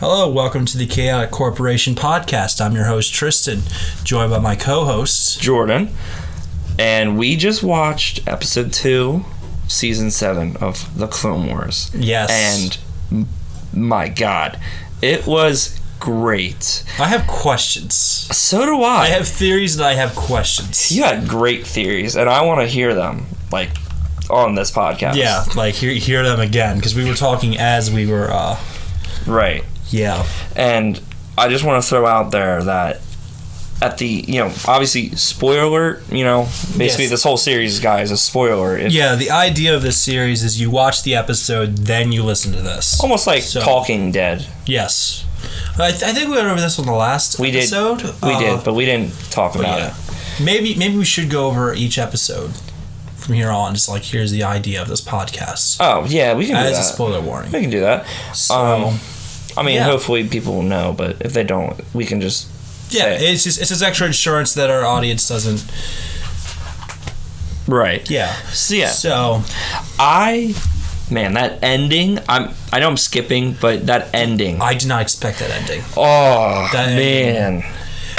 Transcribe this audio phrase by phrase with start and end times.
[0.00, 2.60] Hello, welcome to the Chaotic Corporation podcast.
[2.64, 3.60] I'm your host Tristan,
[4.02, 5.36] joined by my co-hosts.
[5.36, 5.90] Jordan,
[6.78, 9.26] and we just watched episode two,
[9.68, 11.90] season seven of the Clone Wars.
[11.94, 12.80] Yes.
[13.12, 13.26] And
[13.74, 14.58] my God,
[15.02, 16.82] it was great.
[16.98, 17.94] I have questions.
[17.94, 19.02] So do I.
[19.02, 20.90] I have theories and I have questions.
[20.90, 23.70] you had great theories, and I want to hear them, like
[24.30, 25.16] on this podcast.
[25.16, 28.30] Yeah, like hear, hear them again because we were talking as we were.
[28.30, 28.58] uh
[29.26, 29.62] Right.
[29.90, 30.26] Yeah.
[30.56, 31.00] And
[31.38, 33.00] I just want to throw out there that
[33.82, 36.42] at the you know obviously spoiler alert you know
[36.76, 37.10] basically Yes.
[37.12, 41.02] this whole series guys is spoiler Yeah, the idea of this series is you watch
[41.02, 43.00] the episode, then you listen to this.
[43.02, 44.46] almost like So- Talking Dead.
[44.66, 45.24] Yes.
[45.78, 47.60] I, th- I think we went over this on the last We did.
[47.72, 48.02] episode.
[48.22, 49.94] We Uh, did, but we didn't talk about yeah, it.
[50.44, 52.50] maybe maybe we should go over each episode
[53.16, 53.72] from here on.
[53.74, 56.82] Just like here's the idea of this podcast Oh yeah, we can do as a
[56.82, 57.50] spoiler warning.
[57.50, 58.04] We can do that.
[58.34, 59.00] So Um,
[59.56, 59.84] I mean, yeah.
[59.84, 62.48] hopefully people will know, but if they don't, we can just
[62.92, 63.22] yeah, say it.
[63.34, 65.64] it's just it's just extra insurance that our audience doesn't.
[67.66, 68.08] right.
[68.10, 68.32] Yeah.
[68.52, 69.42] So yeah, So
[69.98, 70.54] I
[71.10, 72.18] man, that ending.
[72.28, 72.50] I'm.
[72.72, 74.60] I know I'm skipping, but that ending.
[74.62, 77.60] I did not expect that ending oh That ending.
[77.60, 77.72] man.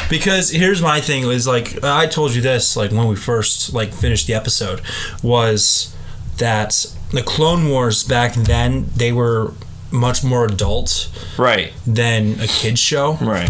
[0.09, 3.94] because here's my thing was like I told you this like when we first like
[3.94, 4.81] finished the episode
[5.23, 5.95] was
[6.38, 9.53] that the Clone Wars back then they were
[9.92, 11.73] much more adult Right.
[11.86, 13.17] than a kids show.
[13.22, 13.50] Right.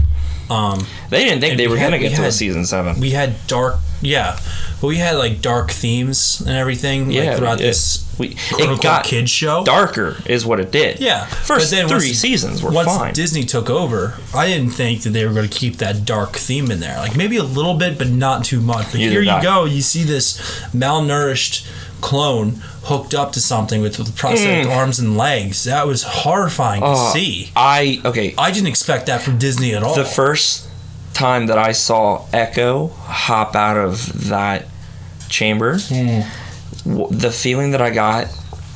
[0.50, 3.00] Um, They didn't think they we were had- gonna we get to a season seven.
[3.00, 4.38] we had dark yeah
[4.82, 8.70] but we had like dark themes and everything Yeah, like, throughout it- this we- quote
[8.70, 11.00] it got kids show Darker is what it did.
[11.00, 12.86] yeah First then three once- seasons were fine.
[12.86, 13.14] once fine.
[13.14, 16.72] disney took over i didn't think that they were going to keep that dark theme
[16.72, 19.42] in there like maybe a little bit but not too much but Neither here you
[19.42, 20.40] go you see this
[20.74, 21.68] malnourished
[22.02, 22.56] clone
[22.86, 27.10] hooked up to something with, with prosthetic arms and legs that was horrifying to Mm.
[27.10, 28.34] Oh, see I okay.
[28.38, 30.68] i didn't expect that from disney at all The first
[31.14, 34.66] time that I saw Echo hop out of that
[35.30, 36.22] chamber, Hmm.
[36.86, 38.28] The feeling that I got,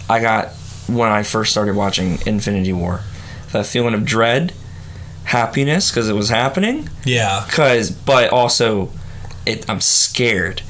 [0.10, 0.50] I got
[0.88, 3.02] when I first started watching Infinity War.
[3.52, 4.54] That feeling of dread,
[5.24, 8.92] happiness because it was happening, yeah cause but also,
[9.46, 10.62] it I'm scared,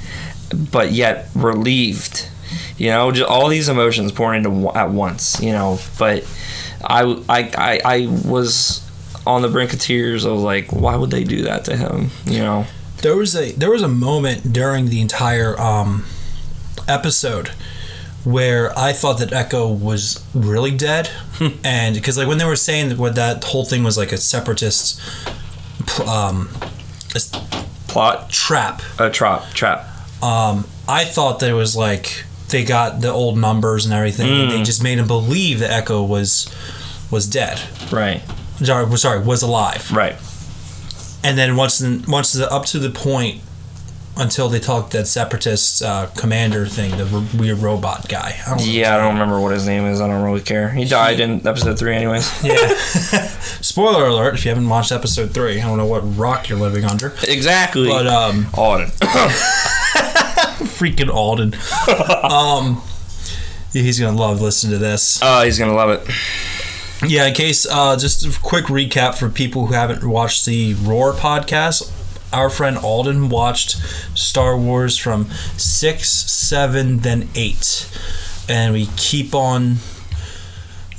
[0.72, 2.30] but yet relieved.
[2.78, 5.42] You know, just all these emotions pouring into at once.
[5.42, 6.26] You know, but
[6.84, 8.82] I I I, I was
[9.26, 10.26] on the brink of tears.
[10.26, 12.12] I was like, why would they do that to him?
[12.26, 12.66] You know,
[13.02, 16.06] there was a there was a moment during the entire um,
[16.88, 17.50] episode
[18.24, 21.10] where I thought that Echo was really dead,
[21.64, 24.18] and because like when they were saying that what that whole thing was like a
[24.18, 25.00] separatist
[26.08, 26.50] um,
[27.16, 27.20] a
[27.88, 29.88] plot trap, a trap trap.
[30.24, 34.52] um, I thought that it was like they got the old numbers and everything, and
[34.52, 36.50] they just made him believe that Echo was
[37.12, 37.62] was dead.
[37.92, 38.22] Right,
[38.64, 39.92] Sorry, was- sorry, was alive.
[39.92, 40.16] right.
[41.24, 43.42] And then once once the, up to the point
[44.18, 48.36] until they talked that separatist uh, commander thing, the r- weird robot guy.
[48.46, 48.66] I don't.
[48.66, 50.00] Yeah, I don't remember what his name is.
[50.02, 50.70] I don't really care.
[50.70, 52.26] He died in episode three, anyways.
[52.44, 52.56] Yeah.
[53.62, 54.36] Spoiler alert!
[54.36, 57.14] If you haven't watched episode three, I don't know what rock you're living under.
[57.28, 57.88] exactly.
[57.88, 58.88] But um, Auden.
[60.78, 61.54] freaking Alden.
[62.24, 62.82] um,
[63.74, 65.20] yeah, he's gonna love listening to this.
[65.22, 66.10] oh, he's gonna love it.
[67.10, 71.12] Yeah, in case, uh, just a quick recap for people who haven't watched the Roar
[71.14, 71.92] podcast.
[72.36, 73.78] Our friend Alden watched
[74.18, 77.90] Star Wars from six, seven, then eight,
[78.50, 79.78] and we keep on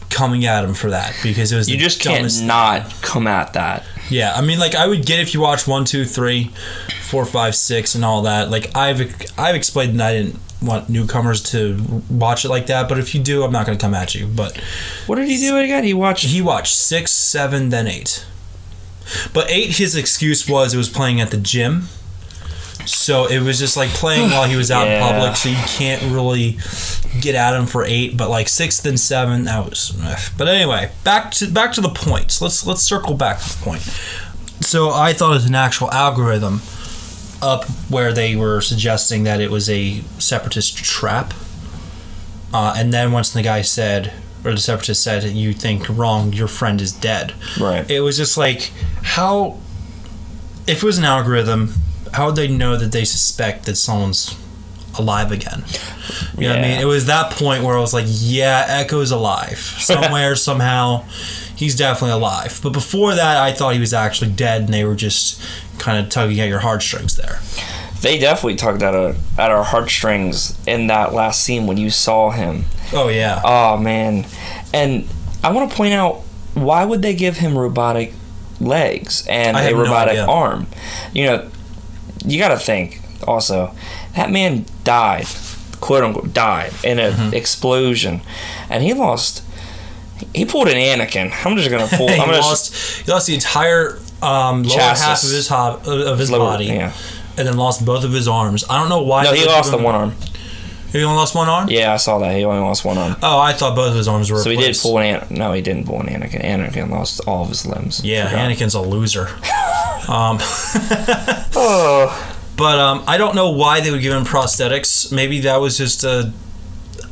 [0.08, 3.26] coming at him for that because it was You the just can't dumbest- not come
[3.26, 3.84] at that.
[4.08, 6.52] Yeah, I mean, like I would get if you watch one, two, three,
[7.02, 8.50] four, five, six, and all that.
[8.50, 9.00] Like I've
[9.36, 13.22] I've explained that I didn't want newcomers to watch it like that, but if you
[13.22, 14.26] do, I'm not going to come at you.
[14.26, 14.56] But
[15.06, 15.82] What did he do again?
[15.84, 16.24] He watched.
[16.24, 18.24] he watched six, seven, then eight.
[19.32, 21.84] But eight, his excuse was it was playing at the gym.
[22.84, 26.02] So it was just like playing while he was out in public, so you can't
[26.12, 26.58] really
[27.20, 28.16] get at him for eight.
[28.16, 29.90] But like sixth and seven, that was.
[30.38, 32.40] But anyway, back to back to the points.
[32.40, 33.82] Let's let's circle back to the point.
[34.60, 36.60] So I thought it was an actual algorithm
[37.42, 41.34] up where they were suggesting that it was a separatist trap.
[42.54, 44.12] Uh, and then once the guy said,
[44.46, 47.34] or the separatist said, you think wrong, your friend is dead.
[47.60, 47.88] Right.
[47.90, 48.72] It was just like,
[49.02, 49.58] how,
[50.66, 51.74] if it was an algorithm,
[52.12, 54.38] how would they know that they suspect that someone's
[54.98, 55.64] alive again?
[56.38, 56.80] You know what I mean?
[56.80, 59.58] It was that point where I was like, yeah, Echo's alive.
[59.80, 61.02] Somewhere, somehow,
[61.56, 62.60] he's definitely alive.
[62.62, 65.42] But before that, I thought he was actually dead and they were just
[65.78, 67.40] kind of tugging at your heartstrings there.
[68.06, 72.30] They definitely tugged at, a, at our heartstrings in that last scene when you saw
[72.30, 72.64] him.
[72.92, 73.40] Oh, yeah.
[73.44, 74.24] Oh man,
[74.72, 75.08] and
[75.42, 76.22] I want to point out
[76.54, 78.12] why would they give him robotic
[78.60, 80.66] legs and a have no robotic arm?
[81.12, 81.50] You know,
[82.24, 83.74] you got to think also
[84.14, 85.26] that man died,
[85.80, 87.34] quote unquote, died in an Mm-hmm.
[87.34, 88.20] explosion,
[88.70, 89.42] and he lost.
[90.34, 91.30] He pulled an Anakin.
[91.44, 92.08] I'm just gonna pull.
[92.08, 92.74] he I'm gonna lost
[93.04, 95.02] he lost the entire um, lower Chassis.
[95.04, 96.92] half of his hob, of his Lower- body, yeah.
[97.38, 98.64] And then lost both of his arms.
[98.68, 99.24] I don't know why.
[99.24, 100.14] no, he lost the one arm.
[100.92, 101.68] He only lost one arm.
[101.68, 102.34] Yeah, I saw that.
[102.36, 103.16] He only lost one arm.
[103.22, 104.38] Oh, I thought both of his arms were.
[104.38, 105.16] So he did pull an.
[105.20, 106.42] An- no, he didn't pull an Anakin.
[106.42, 108.02] Anakin lost all of his limbs.
[108.04, 108.50] Yeah, Forgot.
[108.50, 109.26] Anakin's a loser.
[110.08, 110.38] um,
[111.58, 112.36] Oh.
[112.56, 115.12] but um, I don't know why they would give him prosthetics.
[115.12, 116.32] Maybe that was just a.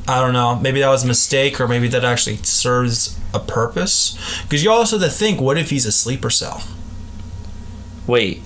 [0.07, 0.57] I don't know.
[0.57, 4.17] Maybe that was a mistake, or maybe that actually serves a purpose.
[4.43, 6.63] Because you also have to think, what if he's a sleeper cell?
[8.07, 8.43] Wait.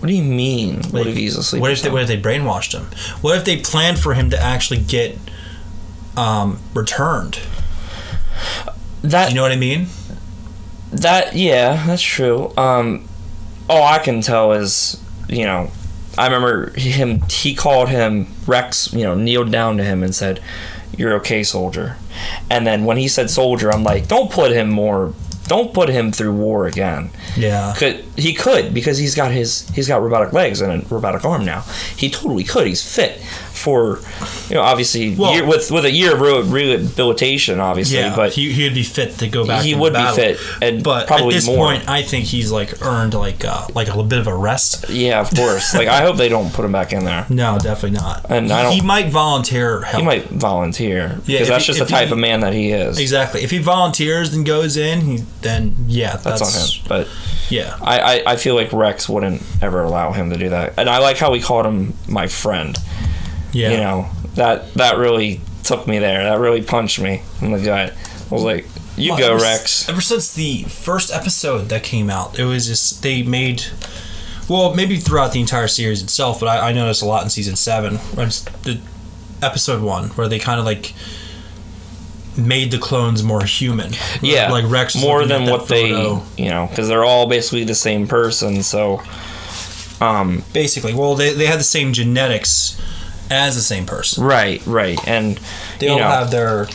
[0.00, 0.76] What do you mean?
[0.76, 1.60] what Like, if he's asleep?
[1.60, 2.86] What if they, what if they brainwashed him?
[3.20, 5.18] What if they planned for him to actually get
[6.16, 7.40] um, returned?
[9.02, 9.86] that You know what I mean?
[10.90, 12.52] that yeah, that's true.
[12.56, 13.06] Um,
[13.68, 15.70] all I can tell is you know,
[16.16, 17.20] I remember him.
[17.28, 18.92] He called him Rex.
[18.92, 20.40] You know, kneeled down to him and said,
[20.96, 21.96] "You're okay, soldier."
[22.50, 25.14] And then when he said soldier, I'm like, don't put him more.
[25.48, 27.10] Don't put him through war again.
[27.36, 27.74] Yeah.
[27.76, 31.44] Could he could because he's got his he's got robotic legs and a robotic arm
[31.44, 31.62] now.
[31.96, 32.66] He totally could.
[32.66, 33.20] He's fit
[33.58, 34.00] for
[34.48, 38.52] you know obviously Well- year, with with a year of rehabilitation obviously, Yeah, but he
[38.52, 39.64] he'd be fit to go back.
[39.64, 41.66] he would be fit and But probably at this more.
[41.68, 44.88] point, I think he's like earned like uh, like a little bit of a rest.
[44.88, 45.74] yeah, of course.
[45.74, 47.26] like I hope they don't put him back in there.
[47.28, 48.26] No, definitely not.
[48.28, 50.00] And I don't- he might volunteer help.
[50.00, 52.70] He might volunteer because Yeah, that's he- just the type he- of man that he
[52.70, 52.98] is.
[52.98, 53.42] exactly.
[53.42, 56.84] If he volunteers and goes in, he then yeah, That's, that's, on him.
[56.88, 57.08] But
[57.50, 60.74] Yeah, I, I, I feel like Rex wouldn't ever allow him to do that.
[60.76, 62.76] And I like how he called him my friend.
[63.52, 63.70] Yeah.
[63.70, 66.24] You know, that that really took me there.
[66.24, 67.92] That really punched me in the gut.
[67.92, 68.66] I was like,
[68.96, 69.88] you Well, go, ever, Rex.
[69.88, 73.64] Ever since the first episode that came out, it was just they made.
[74.48, 77.54] Well, maybe throughout the entire series itself, but I, I noticed a lot in season
[77.54, 78.80] seven, the
[79.42, 80.94] episode one, where they kind of like
[82.36, 83.92] made the clones more human.
[84.22, 86.22] Yeah, like Rex more than what they, photo.
[86.36, 88.62] you know, because they're all basically the same person.
[88.62, 89.02] So,
[90.00, 90.94] um, basically.
[90.94, 92.80] Well, they they had the same genetics
[93.30, 94.24] as the same person.
[94.24, 95.38] right, right, and
[95.78, 96.66] They you all know, have their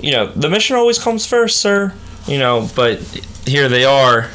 [0.00, 1.94] you know, the mission always comes first, sir.
[2.26, 2.98] You know, but
[3.46, 4.28] here they are,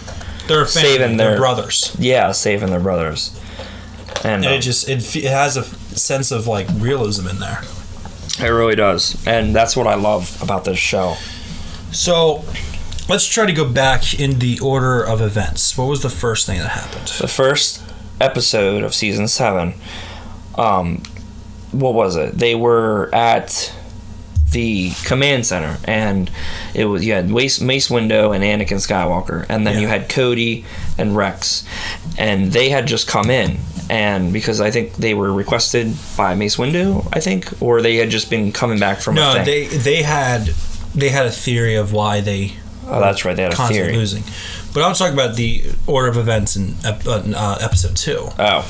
[0.47, 1.95] their family, Saving their brothers.
[1.99, 3.37] yeah, saving their brothers.
[4.23, 7.61] And, And it just it, it has a sense of like realism in there.
[8.39, 11.15] it really does, and that's what I love about this show.
[11.91, 12.45] So
[13.09, 15.77] let's try to go back in the order of events.
[15.77, 17.07] What was the first thing that happened?
[17.19, 17.81] the first
[18.21, 19.73] episode of season seven
[20.57, 21.01] um
[21.71, 23.73] what was it they were at
[24.51, 26.31] the command center and
[26.73, 29.81] it was you had mace, mace windu and anakin skywalker and then Yeah.
[29.81, 30.65] you had cody
[30.97, 31.63] and rex
[32.17, 33.59] and they had just come in
[33.91, 38.09] and because i think they were requested by mace windu i think or they had
[38.09, 40.47] just been coming back from a No, they they had
[40.95, 42.53] they had a theory of why they
[42.87, 44.23] oh that's right they had a theory losing.
[44.73, 48.17] But I'm talking about the order of events in ep- uh, episode two.
[48.19, 48.61] oh i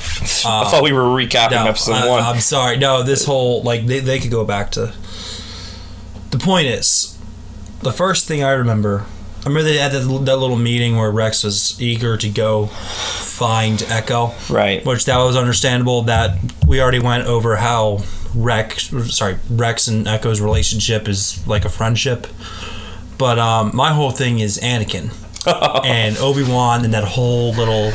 [0.70, 2.76] thought we were recapping No, episode I, one I'm sorry.
[2.78, 4.92] No, this whole like they, they could go back to.
[6.30, 7.18] The point is,
[7.82, 9.04] the first thing I remember,
[9.40, 13.82] I remember they had that, that little meeting where Rex was eager to go find
[13.88, 16.02] Echo, right which that was understandable.
[16.02, 18.00] That we already went over how
[18.34, 22.26] Rex, sorry, Rex and Echo's relationship is like a friendship.
[23.18, 25.10] But um, my whole thing is Anakin
[25.84, 27.92] and Obi Wan and that whole little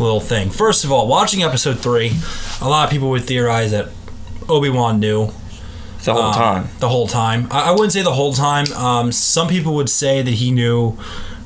[0.00, 0.50] little thing.
[0.50, 2.12] First of all, watching episode three,
[2.60, 3.88] a lot of people would theorize that
[4.48, 5.30] Obi Wan knew
[6.04, 7.46] the whole um, time The whole time.
[7.50, 8.66] I, I wouldn't say the whole time.
[8.72, 10.96] Um, some people would say that he knew,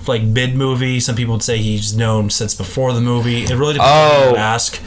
[0.06, 1.00] like mid movie.
[1.00, 3.42] Some people would say he's known since before the movie.
[3.42, 4.30] It really depends on who Oh.
[4.30, 4.80] you ask.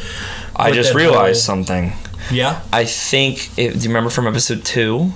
[0.55, 1.93] i just realized whole- something
[2.31, 2.62] Yeah.
[2.74, 3.50] I think.
[3.58, 5.13] If, do you remember from episode two,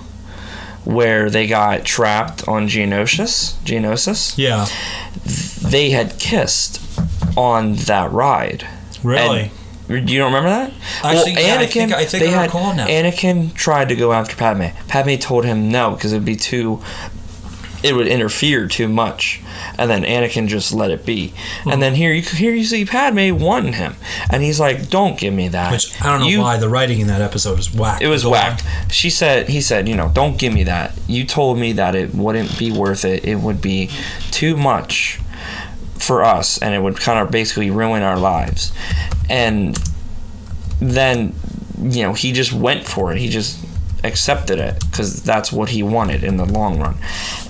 [0.86, 3.54] where they got trapped on Geonosis?
[3.64, 4.38] Geonosis.
[4.38, 4.68] Yeah.
[5.70, 6.82] They had kissed
[7.38, 8.68] on that ride.
[9.04, 9.42] Really.
[9.42, 9.52] And-
[10.10, 10.72] you don't remember that?
[11.04, 12.88] Actually, yeah, I think- I think they I had now.
[12.88, 14.68] Anakin tried to go after Padme.
[14.88, 16.82] Padme told him no because it'd be too.
[17.84, 19.42] It would interfere too much,
[19.78, 21.34] and then Anakin just let it be.
[21.64, 21.72] Hmm.
[21.72, 23.96] And then here you here you see Padme wanting him,
[24.30, 27.00] and he's like, "Don't give me that." Which I don't know You- why the writing
[27.02, 28.02] in that episode was whack.
[28.02, 28.62] it was whack.
[28.90, 30.94] She said, he said, you know, don't give me that.
[31.08, 33.26] You told me that it wouldn't be worth it.
[33.26, 33.90] It would be
[34.32, 35.20] too much
[36.00, 38.72] for us, and it would kind of basically ruin our lives.
[39.30, 39.78] And
[40.80, 41.34] then,
[41.82, 43.18] you know, he just went for it.
[43.20, 43.58] He just
[44.04, 46.96] accepted it because that's what he wanted in the long run.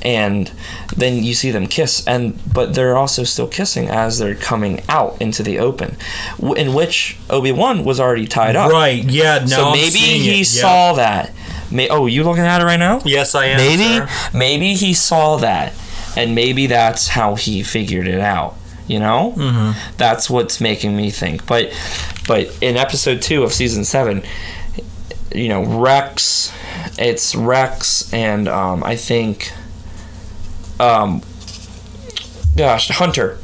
[0.04, 0.52] and
[0.96, 5.20] then you see them kiss and but they're also still kissing as they're coming out
[5.22, 5.96] into the open
[6.38, 9.04] w- in which obi-wan was already tied up Right.
[9.04, 9.40] Yeah.
[9.40, 10.38] Now so maybe he.
[10.40, 10.44] Yeah.
[10.44, 11.32] saw that
[11.72, 13.58] May- oh you looking at it right now Yes, I am.
[13.58, 14.08] maybe sir.
[14.34, 15.74] maybe he saw that
[16.16, 18.56] and maybe that's how he figured it out
[18.86, 19.98] you know mm-hmm.
[19.98, 21.72] that's what's making me think but
[22.28, 24.22] but in episode two of season seven
[25.34, 26.54] you know rex
[26.98, 29.52] it's rex and um, i think
[30.80, 31.22] um
[32.56, 33.38] gosh hunter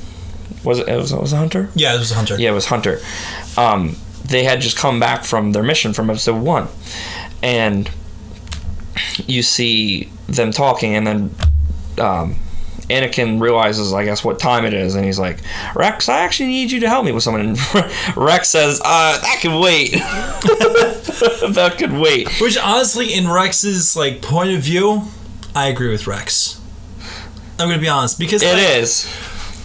[0.63, 2.37] was it it was, it was hunter Yeah, it was hunter.
[2.39, 2.99] yeah, it was Hunter.
[3.57, 6.67] Um, they had just come back from their mission from episode one,
[7.41, 7.89] and
[9.25, 11.35] you see them talking, and then
[11.97, 12.35] um,
[12.89, 15.39] Anakin realizes, I guess, what time it is, and he's like,
[15.75, 17.49] "Rex, I actually need you to help me with something.
[17.49, 17.57] And
[18.17, 19.91] Rex says, "Uh, that can wait.
[19.93, 25.03] that could wait." Which honestly, in Rex's like point of view,
[25.55, 26.59] I agree with Rex.
[27.59, 29.05] I'm gonna be honest because It like, is.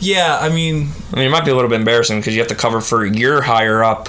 [0.00, 2.48] Yeah, I mean, I mean, it might be a little bit embarrassing because you have
[2.48, 4.08] to cover for your higher up,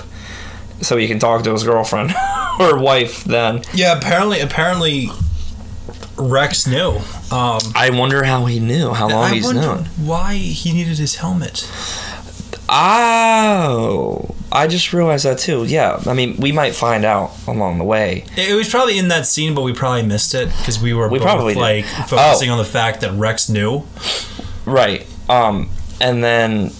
[0.81, 2.13] so you can talk to his girlfriend
[2.59, 3.23] or wife.
[3.23, 3.97] Then yeah.
[3.97, 5.09] Apparently, apparently,
[6.17, 6.97] Rex knew.
[7.31, 9.85] Um, I wonder how he knew, how long I he's known.
[9.97, 11.69] why he needed his helmet.
[12.67, 15.65] Oh, I just realized that too.
[15.65, 18.25] Yeah, I mean, we might find out along the way.
[18.37, 21.19] It was probably in that scene, but we probably missed it because we were We
[21.19, 21.59] both, probably did.
[21.59, 23.83] like focusing on the fact that Rex knew,
[24.65, 25.05] Right.
[25.29, 25.69] Um,
[26.01, 26.71] and then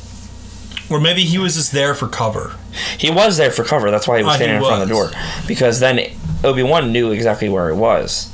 [0.89, 2.55] or maybe he was just there for cover.
[2.97, 3.91] he was there for cover.
[3.91, 5.11] That's why he was Oh, he standing in front of the door.
[5.47, 5.99] Because then
[6.43, 8.31] Obi Wan knew exactly where it was.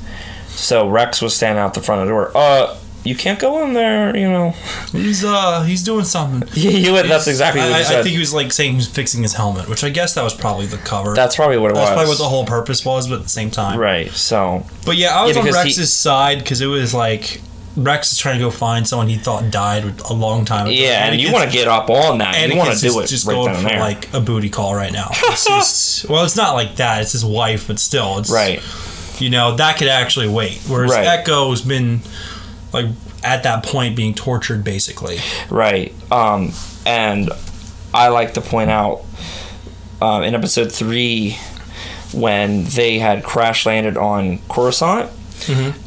[0.54, 2.30] So Rex was standing out the front of the door.
[2.34, 4.16] Uh, you can't go in there.
[4.16, 4.50] You know.
[4.92, 6.48] He's uh, he's doing something.
[6.54, 8.02] Yeah, would, that's exactly I, what I, he I said.
[8.04, 10.34] think he was like saying he was fixing his helmet, which I guess that was
[10.34, 11.14] probably the cover.
[11.14, 11.94] that's probably what it That's was.
[11.96, 13.78] probably what the whole purpose was, but at the same time.
[13.80, 14.08] Right.
[14.12, 17.40] So But yeah, I was Yeah, on because he- Rex's side because it was like
[17.74, 20.74] Rex is trying to go find someone he thought died a long time ago.
[20.74, 22.36] yeah, and you want to get up on that.
[22.36, 23.80] And you want to do it just right going for there.
[23.80, 25.08] like a booty call right now.
[25.10, 27.00] It's just, well, it's not like that.
[27.02, 28.60] It's his wife, but still, it's right.
[29.22, 30.60] You know that could actually wait.
[30.66, 31.06] Whereas Right.
[31.06, 32.00] Echo's been
[32.72, 32.86] like
[33.22, 35.18] at that point being tortured, basically.
[35.48, 35.94] Right.
[36.10, 36.52] Um,
[36.84, 37.30] and
[37.94, 39.04] I like to point out
[40.00, 41.38] um, in episode three
[42.12, 45.10] when they had crash landed on Coruscant,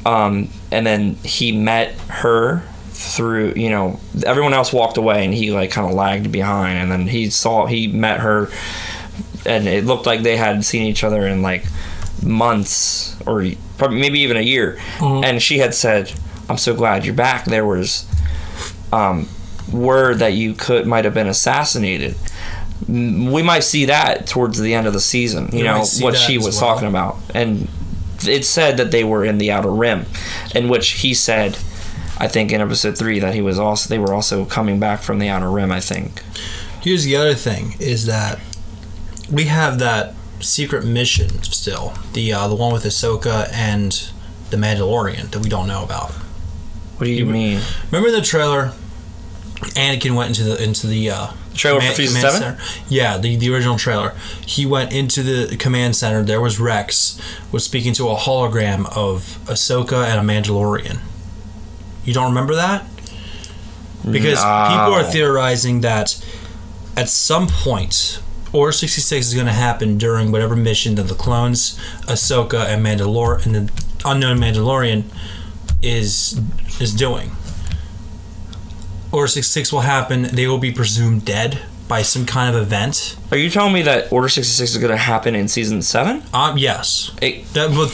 [0.05, 5.51] um, and then he met her through you know everyone else walked away and he
[5.51, 8.49] like kind of lagged behind and then he saw he met her
[9.45, 11.65] and it looked like they had seen each other in like
[12.25, 13.45] months or
[13.77, 14.79] probably maybe even a year.
[14.99, 16.11] And she had said
[16.47, 17.45] i'm so glad you're back.
[17.45, 18.07] There was
[18.93, 19.27] um,
[19.71, 22.15] word that you could might have been assassinated.
[22.87, 26.59] We might see that towards the end of the season you know what she was
[26.59, 26.73] well.
[26.73, 27.17] talking about.
[27.33, 27.67] And
[28.27, 30.05] it said that they were in the outer rim
[30.53, 31.57] in which he said
[32.17, 35.19] i think in episode 3 that he was also they were also coming back from
[35.19, 36.21] the outer rim i think.
[36.85, 38.39] Here's the other thing: is that
[39.31, 44.09] we have that secret mission still, the uh, the one with Ahsoka and
[44.49, 46.11] the Mandalorian that we don't know about.
[46.97, 47.61] what do you mean
[47.91, 48.71] Remember the trailer?
[49.75, 52.83] Anakin went into the into the uh, trailer command- for season command 7 center.
[52.89, 54.13] Yeah, the the original trailer.
[54.45, 56.21] He went into the command center.
[56.23, 57.19] There was Rex
[57.51, 60.99] was speaking to a hologram of Ahsoka and a Mandalorian.
[62.03, 62.85] You don't remember that?
[64.03, 66.23] Because people are theorizing that
[66.95, 68.21] at some point
[68.55, 73.45] Order 66 is going to happen during whatever mission that the clones, Ahsoka and Mandalor
[73.45, 75.03] and the unknown Mandalorian
[75.81, 76.39] is
[76.79, 77.31] is doing.
[79.11, 80.23] Order 66 will happen.
[80.23, 83.15] They will be presumed dead by some kind of event.
[83.31, 86.23] Are you telling me that Order 66 is going to happen in season 7?
[86.33, 87.11] Um, yes.
[87.21, 87.91] It, That would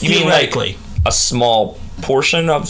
[0.00, 0.78] You mean, like- theoretically.
[1.04, 2.68] a small portion of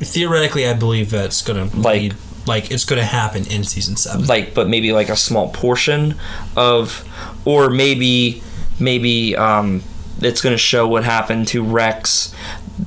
[0.00, 2.14] theoretically, I believe that's going to Like- lead,
[2.46, 4.26] like it's going to happen in season seven.
[4.26, 6.14] like but maybe like a small portion
[6.56, 7.04] of
[7.44, 8.42] or maybe
[8.80, 9.82] maybe um
[10.20, 12.34] it's going to show what happened to Rex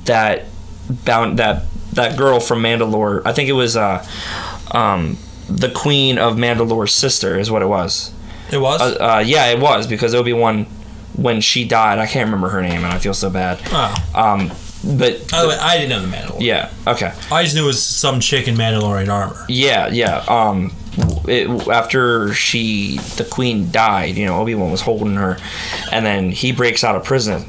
[0.04, 0.44] that
[1.04, 3.22] bound that that girl from Mandalore.
[3.24, 4.06] I think it was uh
[4.72, 5.16] um
[5.48, 8.12] the queen of Mandalore's sister is what it was.
[8.50, 8.80] it was.
[8.80, 10.64] Uh, uh, yeah, it was because Obi Wan,
[11.14, 13.60] when she died, I can't remember her name, and I feel so bad.
[13.66, 13.94] oh.
[14.14, 14.50] Um,
[14.86, 16.40] but By the way, I didn't know the Mandalorian.
[16.40, 19.44] yeah, okay, I just knew it was some chick in Mandalorian armor.
[19.48, 20.24] yeah, yeah.
[20.28, 20.72] Um,
[21.28, 25.38] it, after she, the queen died, you know, Obi Wan was holding her,
[25.92, 27.44] and then he breaks out of prison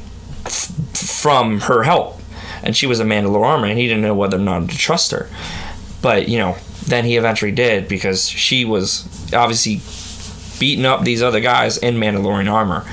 [0.46, 2.20] f- from her help,
[2.64, 5.12] and she was a Mandalorian armor, and he didn't know whether or not to trust
[5.12, 5.30] her,
[6.02, 6.56] but you know,
[6.88, 9.80] then he eventually did because she was obviously
[10.60, 12.84] beating up these other guys in Mandalorian armor.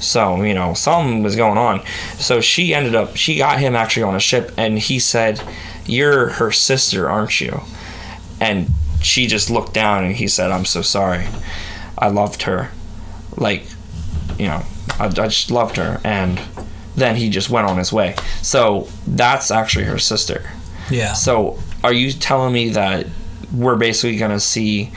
[0.00, 1.82] So, you know, something was going on.
[2.18, 5.40] So she ended up, she got him actually on a ship, and he said,
[5.86, 7.60] you're her sister, aren't you?"
[8.40, 8.70] And
[9.02, 11.26] she just looked down and he said, "I'm so sorry.
[11.98, 12.70] I loved her,
[13.36, 13.64] like,
[14.38, 14.62] you know,
[14.98, 16.40] I, I just loved her." And
[16.96, 18.14] then he just went on his way.
[18.42, 20.50] So that's actually her sister.
[20.90, 21.12] Yeah.
[21.12, 23.06] So are you telling me that
[23.52, 24.92] we're basically gonna see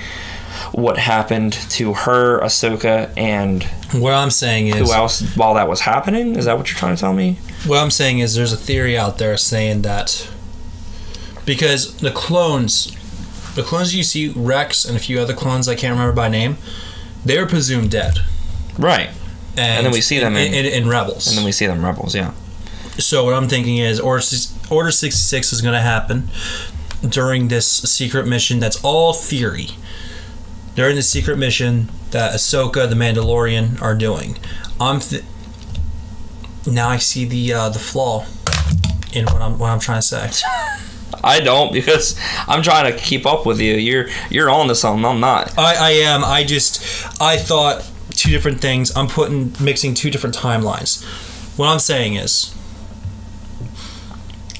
[0.72, 5.82] what happened to her, Ahsoka, and What I'm saying is, who else while that was
[5.82, 6.36] happening?
[6.36, 7.38] Is that what you're trying to tell me?
[7.68, 10.30] what I'm saying is, there's a theory out there saying that
[11.46, 12.96] because the clones,
[13.56, 16.58] the clones you see, Rex and a few other clones I can't remember by name,
[17.24, 18.20] they were presumed dead.
[18.78, 19.10] Right.
[19.56, 21.28] And, then we see them in, in- in, in Rebels.
[21.28, 22.34] And then we see them rebels, yeah.
[22.98, 24.24] So what I'm thinking is Order,
[24.70, 26.30] Order 66 is going to happen
[27.08, 28.60] during this secret mission.
[28.60, 29.70] That's all theory.
[30.76, 34.38] During the secret mission that Ahsoka, the Mandalorian, are doing.
[34.80, 35.24] I'm th-
[36.66, 38.26] now I see the uh, the flaw
[39.14, 40.32] in what I'm what I'm trying to say.
[41.24, 43.76] I don't because I'm trying to keep up with you.
[43.76, 45.06] You're you're on to something.
[45.06, 45.58] I'm not.
[45.58, 46.24] I, I am.
[46.24, 46.82] I just
[47.22, 48.96] I thought two different things.
[48.96, 51.04] I'm putting mixing two different timelines.
[51.58, 52.56] What I'm saying is,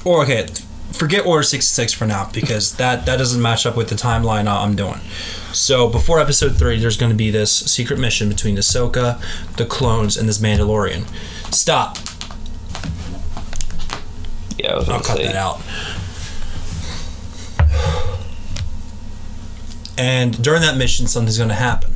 [0.04, 0.46] or okay,
[0.94, 4.60] forget Order 66 for now because that that doesn't match up with the timeline uh,
[4.60, 5.00] I'm doing.
[5.52, 9.20] So before Episode three, there's going to be this secret mission between Ahsoka,
[9.56, 11.06] the clones, and this Mandalorian.
[11.52, 11.96] Stop.
[14.58, 15.26] Yeah, I was I'll cut say.
[15.26, 15.60] that out.
[19.96, 21.94] And during that mission, something's going to happen.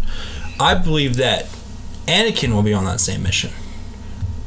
[0.61, 1.47] I believe that
[2.07, 3.51] Anakin will be on that same mission.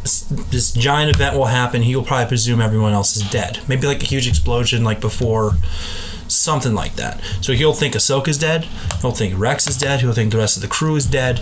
[0.04, 1.84] This, giant event will happen.
[1.84, 3.60] He will probably presume everyone else is dead.
[3.68, 5.54] Maybe like a huge explosion, like before,
[6.28, 7.22] something like that.
[7.42, 8.66] So he'll think Ahsoka's dead.
[9.02, 10.00] He'll think Rex is dead.
[10.02, 11.42] He'll think the rest of the crew is dead.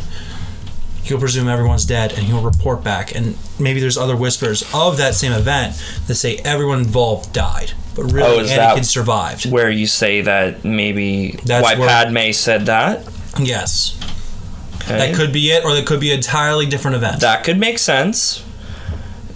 [1.04, 3.16] He'll presume everyone's dead, and he'll report back.
[3.16, 8.12] And maybe there's other whispers of that same event that say everyone involved died, but
[8.12, 9.50] really Oh, Anakin survived.
[9.50, 13.08] Where you say that maybe That's why where- Padme said that.
[13.40, 13.96] Yes,
[14.82, 14.98] Okay.
[14.98, 17.22] that could be it, or that could be an entirely different event.
[17.22, 18.44] That could make sense.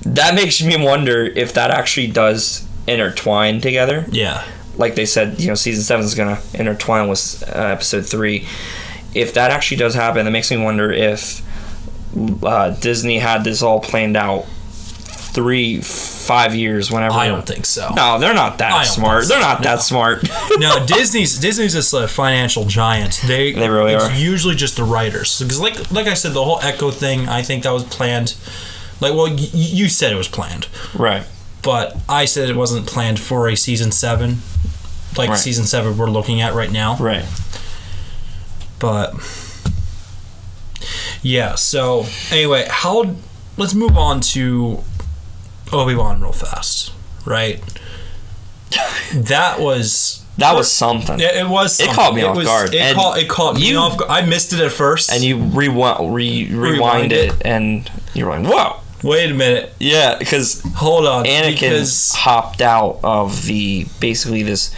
[0.05, 4.05] That makes me wonder if that actually does intertwine together.
[4.11, 8.05] yeah, Like they said, you know, season seven is going to intertwine with uh, episode
[8.05, 8.47] three.
[9.13, 11.41] If that actually does happen, that makes me wonder if
[12.43, 14.45] uh, Disney had this all planned out
[15.33, 17.15] three, five years, whenever.
[17.15, 17.91] I don't think so.
[17.95, 19.21] No, they're not that smart.
[19.21, 19.69] think They're not no.
[19.69, 20.23] that smart.
[20.57, 23.21] no, Disney's Disney's just a financial giant.
[23.25, 24.13] They They really it's are.
[24.13, 27.27] Usually just the writers, because like like I said, the whole Echo thing.
[27.27, 28.35] I think that was planned.
[28.99, 31.23] Like, well, y- you said it was planned, right.
[31.61, 34.37] but I said it wasn't planned for a season seven,
[35.17, 35.37] like Right.
[35.39, 36.95] season seven we're looking at right now.
[36.97, 37.25] Right.
[38.79, 39.13] But
[41.21, 41.55] yeah.
[41.55, 43.15] So anyway, how?
[43.57, 44.83] Let's move on to
[45.71, 46.91] Obi Wan real fast,
[47.25, 47.61] right?
[49.13, 51.19] That was That was something.
[51.19, 51.79] Yeah, it was.
[51.79, 52.73] It caught me off was- guard.
[52.73, 53.19] It caught.
[53.19, 53.97] It caught me you- off.
[53.97, 54.09] guard.
[54.09, 55.11] I missed it at first.
[55.11, 57.41] And you rewind, re, rewind Rewind it, it.
[57.45, 58.77] and you're like, whoa.
[59.03, 59.73] Wait a minute.
[59.79, 61.25] Yeah, because Hold on.
[61.25, 64.73] Anakin because hopped out of the basically this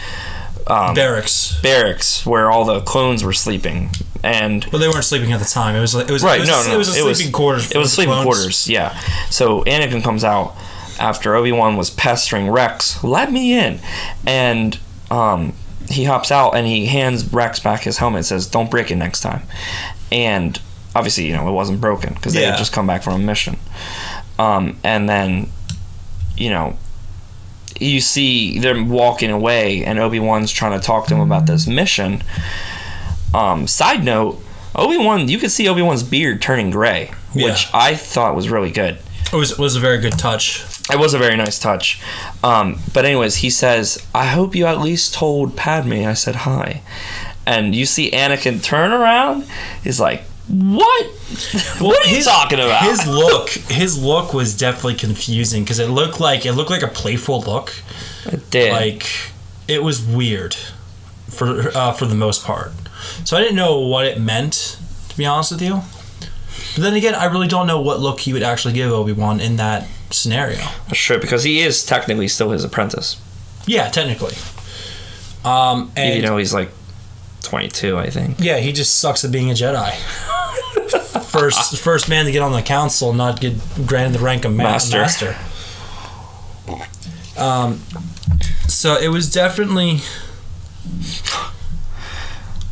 [0.66, 1.58] um, barracks.
[1.62, 3.90] barracks where all the clones were sleeping,
[4.24, 5.76] and But they weren't sleeping at the time.
[5.76, 5.94] It was.
[5.94, 6.22] It was.
[6.24, 7.70] right, It was, no, no, It was a sleeping quarters.
[7.70, 8.24] It was sleeping clones.
[8.26, 8.98] quarters, yeah.
[9.30, 10.54] So Anakin comes out
[10.98, 13.78] after Obi Wan was pestering Rex, "Let me in,"
[14.26, 14.78] and
[15.10, 15.52] um,
[15.88, 18.18] he hops out and he hands Rex back his helmet.
[18.18, 19.42] and Says, "Don't break it next time,"
[20.10, 20.58] and
[20.96, 22.50] obviously, you know, it wasn't broken because they Yeah.
[22.52, 23.58] had just come back from a mission.
[24.38, 25.50] Um, and then,
[26.36, 26.76] you know,
[27.80, 31.66] you see them walking away, and Obi Wan's trying to talk to him about this
[31.66, 32.22] mission.
[33.34, 34.42] Um, side note,
[34.74, 37.70] Obi Wan, you could see Obi Wan's beard turning gray, which Yeah.
[37.74, 38.98] I thought was really good.
[39.32, 39.58] It was.
[39.58, 40.64] Was a very good touch.
[40.90, 42.00] It was a very nice touch.
[42.44, 46.82] Um, but anyways, he says, "I hope you at least told Padme I said hi."
[47.44, 49.44] And you see Anakin turn around.
[49.82, 51.06] He's like, "What?
[51.78, 53.50] what are you talking about?" His look.
[53.50, 57.74] His look was definitely confusing because it looked like it looked like a playful look.
[58.26, 58.72] It did.
[58.72, 59.06] Like
[59.68, 60.54] it was weird
[61.28, 62.72] for uh, for the most part.
[63.24, 64.78] So I didn't know what it meant
[65.08, 65.82] to be honest with you.
[66.74, 69.40] But then again, I really don't know what look he would actually give Obi Wan
[69.40, 70.60] in that scenario.
[70.92, 73.16] sure, because he is technically still his apprentice,
[73.66, 74.34] Yeah, technically.
[75.44, 76.70] Um, and even though he's like
[77.42, 78.36] 22, I think.
[78.40, 79.94] yeah, he just sucks at being a Jedi.
[81.38, 83.54] first, first man to get on the council, not get
[83.86, 84.98] granted the rank of ma- Master.
[84.98, 85.36] master.
[87.38, 87.80] Um,
[88.68, 90.00] so it was definitely.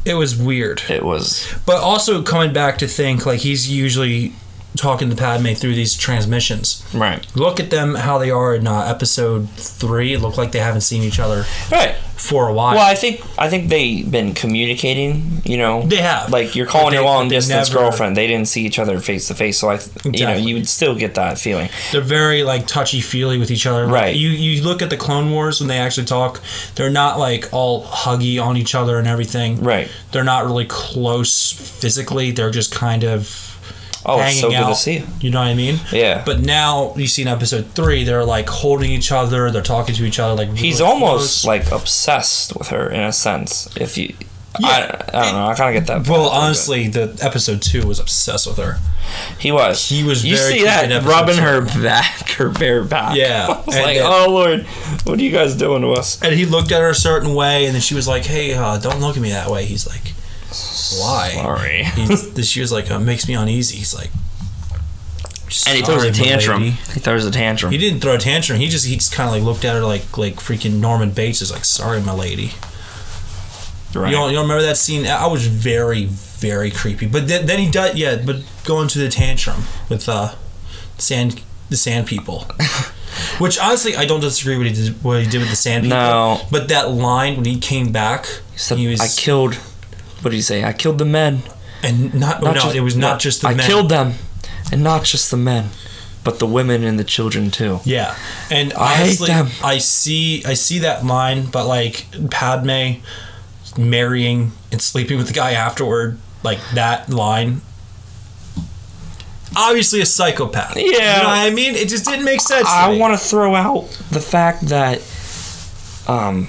[0.05, 0.83] It was weird.
[0.90, 4.35] It was But also coming back to think like he's usually
[4.76, 6.84] talking to Padme through these transmissions.
[6.92, 7.24] Right.
[7.37, 10.12] Look at them how they are in uh, episode three.
[10.14, 11.94] It looked like they haven't seen each other Right.
[12.16, 12.74] for a while.
[12.74, 15.42] Well, I think I think they've been communicating.
[15.44, 16.30] You know, They have.
[16.30, 18.16] Like you're calling they- your long distance never- girlfriend.
[18.16, 20.68] They didn't see each other face to face, so I, th- you know, you would
[20.68, 21.68] still get that feeling.
[21.92, 23.84] they're very like touchy feely with each other.
[23.84, 24.16] Like, Right.
[24.16, 26.40] You you look at the Clone Wars when they actually talk.
[26.74, 29.62] They're not like all huggy on each other and everything.
[29.62, 29.88] Right.
[30.12, 32.30] They're not really close physically.
[32.32, 33.54] They're just kind of
[34.07, 34.69] Oh, hanging so good out.
[34.69, 34.99] to see.
[34.99, 35.07] you.
[35.21, 35.79] You know what I mean?
[35.93, 36.23] Yeah.
[36.27, 39.51] But now you see in episode three, they're like holding each other.
[39.51, 40.35] They're talking to each other.
[40.35, 41.45] Like He's really almost close.
[41.47, 43.75] like obsessed with her in a sense.
[43.77, 44.14] If you,
[44.61, 44.69] Yeah.
[44.69, 45.47] I, I don't know.
[45.47, 46.09] I kind of get that.
[46.11, 48.79] Well, honestly, the episode two was obsessed with her.
[49.38, 49.88] he was.
[49.88, 51.40] he was You see that rubbing two.
[51.43, 53.17] her back, her bare back.
[53.17, 54.62] Yeah, I was and like, then- oh lord,
[55.05, 56.23] what are you guys doing to us?
[56.23, 58.79] And he looked at her a certain way, and then she was like, "Hey, uh,
[58.79, 60.13] don't look at me that way." He's like,
[61.01, 61.85] "Why?" Sorry.
[61.85, 64.11] He's, she was like, "It makes me uneasy." He's like,
[65.67, 66.62] And he throws a tantrum.
[66.62, 67.73] milady." He throws a tantrum.
[67.73, 68.59] He didn't throw a tantrum.
[68.59, 71.43] He just he just kind of like looked at her like like freaking Norman Bates
[71.43, 72.53] is like, "Sorry, my lady."
[73.95, 74.11] right.
[74.11, 75.07] You don't you don't remember that scene?
[75.07, 77.07] I was very very creepy.
[77.07, 78.17] But then, then he does yeah.
[78.25, 80.35] But going to the tantrum with uh,
[80.99, 82.47] sand the sand people.
[83.38, 85.85] Which honestly, I don't disagree with what he did, what he did with the sand
[85.85, 85.97] people.
[85.99, 86.40] No.
[86.51, 89.59] But that line when he came back, He said, he was I killed.
[90.24, 90.64] What did he say?
[90.64, 91.42] I killed the men.
[91.82, 93.60] and not, Not no, just- it was not just the I men.
[93.60, 94.14] I killed them,
[94.72, 95.68] and not just the men,
[96.24, 97.80] but the women and the children too.
[97.84, 98.16] Yeah,
[98.50, 99.48] and I hate honestly, them.
[99.62, 103.02] I see, I see that line, but like Padme
[103.76, 107.60] marrying and sleeping with the guy afterward, like that line.
[109.56, 110.76] Obviously, a psychopath.
[110.76, 111.18] you Yeah.
[111.18, 111.74] know what I mean.
[111.74, 112.66] It just didn't make sense.
[112.68, 112.98] I me.
[112.98, 115.00] want to throw out the fact that,
[116.08, 116.48] um,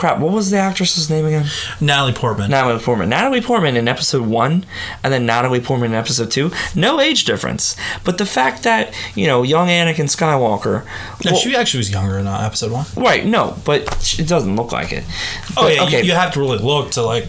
[0.00, 0.18] crap.
[0.18, 1.46] What was the actress's name again?
[1.80, 2.50] Natalie Portman.
[2.50, 3.10] Natalie Portman.
[3.10, 4.64] Natalie Portman in episode one,
[5.04, 6.50] and then Natalie Portman in episode two.
[6.74, 10.84] No age difference, but the fact that you know young Anakin Skywalker.
[11.24, 12.86] no, well, she actually was younger in uh, episode one.
[12.96, 13.24] right?
[13.26, 13.82] No, but
[14.18, 15.04] it doesn't look like it.
[15.56, 16.02] Oh But, yeah, okay.
[16.02, 17.26] you, have to really look to like,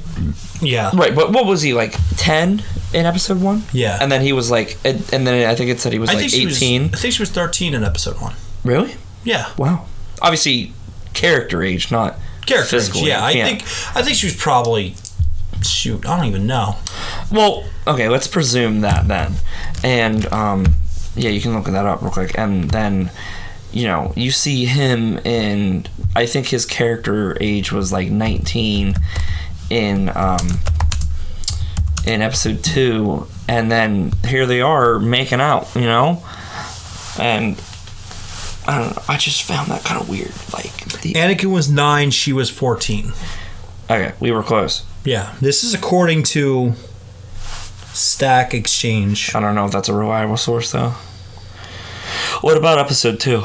[0.61, 1.93] yeah, Right, but what was he like?
[2.15, 3.63] Ten in episode one.
[3.73, 3.97] Yeah.
[4.01, 6.29] and then he was like, and then I think it said he was I like
[6.29, 6.55] she was.
[6.61, 6.85] eighteen.
[6.85, 8.35] I think she was thirteen in episode one.
[8.63, 8.95] Really?
[9.23, 9.85] Yeah, Wow.
[10.21, 10.73] Obviously,
[11.13, 12.77] character age, not character.
[12.77, 13.43] age, Yeah, I age.
[13.63, 13.95] think.
[13.95, 14.95] I think she was probably.
[15.63, 16.77] Shoot, I don't even know.
[17.31, 19.33] Well, okay, let's presume that then,
[19.83, 20.65] and um,
[21.15, 23.11] yeah, you can look that up real quick, and then.
[23.73, 25.85] You know, you see him in.
[26.13, 28.95] I think his character age was like 19
[29.69, 30.59] in um,
[32.05, 35.73] in episode two, and then here they are making out.
[35.73, 36.21] You know,
[37.17, 37.55] and
[38.67, 39.03] I don't know.
[39.07, 40.33] I just found that kind of weird.
[40.53, 42.11] Like, the, Anakin was nine.
[42.11, 43.11] She was fourteen.
[43.89, 44.85] okay, we were close.
[45.03, 46.73] Yeah, this is according to
[47.93, 49.33] Stack Exchange.
[49.35, 50.93] I don't know if that's a reliable source though.
[52.41, 53.43] What about episode two?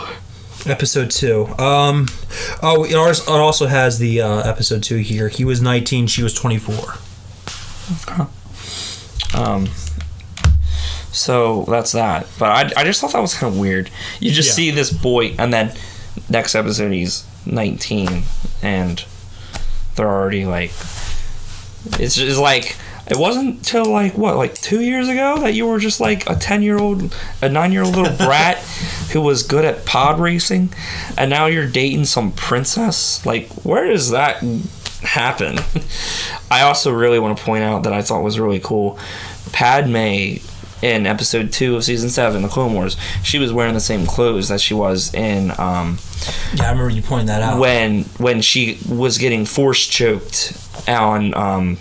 [0.66, 1.46] Episode two.
[1.58, 2.08] Um,
[2.62, 5.28] oh, it also has the uh, episode two here.
[5.28, 6.94] He was 19, she was 24.
[8.08, 8.24] Okay.
[9.34, 9.68] Um,
[11.16, 12.26] so that's that.
[12.38, 13.90] But I, I just thought that was kind of weird.
[14.20, 14.54] You just Yeah.
[14.54, 15.72] see this boy, and then
[16.28, 18.22] next episode he's 19,
[18.62, 19.04] and
[19.94, 20.70] they're already like.
[21.98, 22.76] It's just like.
[23.08, 26.34] It wasn't till like what, like two years ago that you were just like a
[26.34, 28.58] 10 year old, a nine year old little brat
[29.12, 30.70] who was good at pod racing,
[31.16, 33.24] and now you're dating some princess?
[33.24, 34.42] Like, where does that
[35.02, 35.60] happen?
[36.50, 38.98] I also really want to point out that I thought was really cool.
[39.52, 40.38] Padme
[40.82, 44.48] in episode two of season seven, The Clone Wars, she was wearing the same clothes
[44.48, 45.98] that she was in um,
[46.54, 47.58] Yeah, I remember you pointing that out.
[47.58, 50.52] when when she was getting force choked
[50.88, 51.76] on um,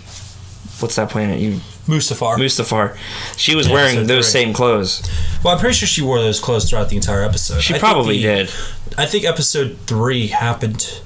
[0.80, 1.40] what's that planet?
[1.40, 2.34] You Mustafar.
[2.36, 2.96] Mustafar.
[3.36, 4.42] She was Yeah, wearing those three.
[4.44, 5.08] same clothes.
[5.44, 7.60] well, I'm pretty sure she wore those clothes throughout the entire episode.
[7.62, 8.50] She I probably the- did.
[8.98, 11.00] I think episode three happened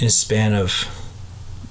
[0.00, 0.88] in a span of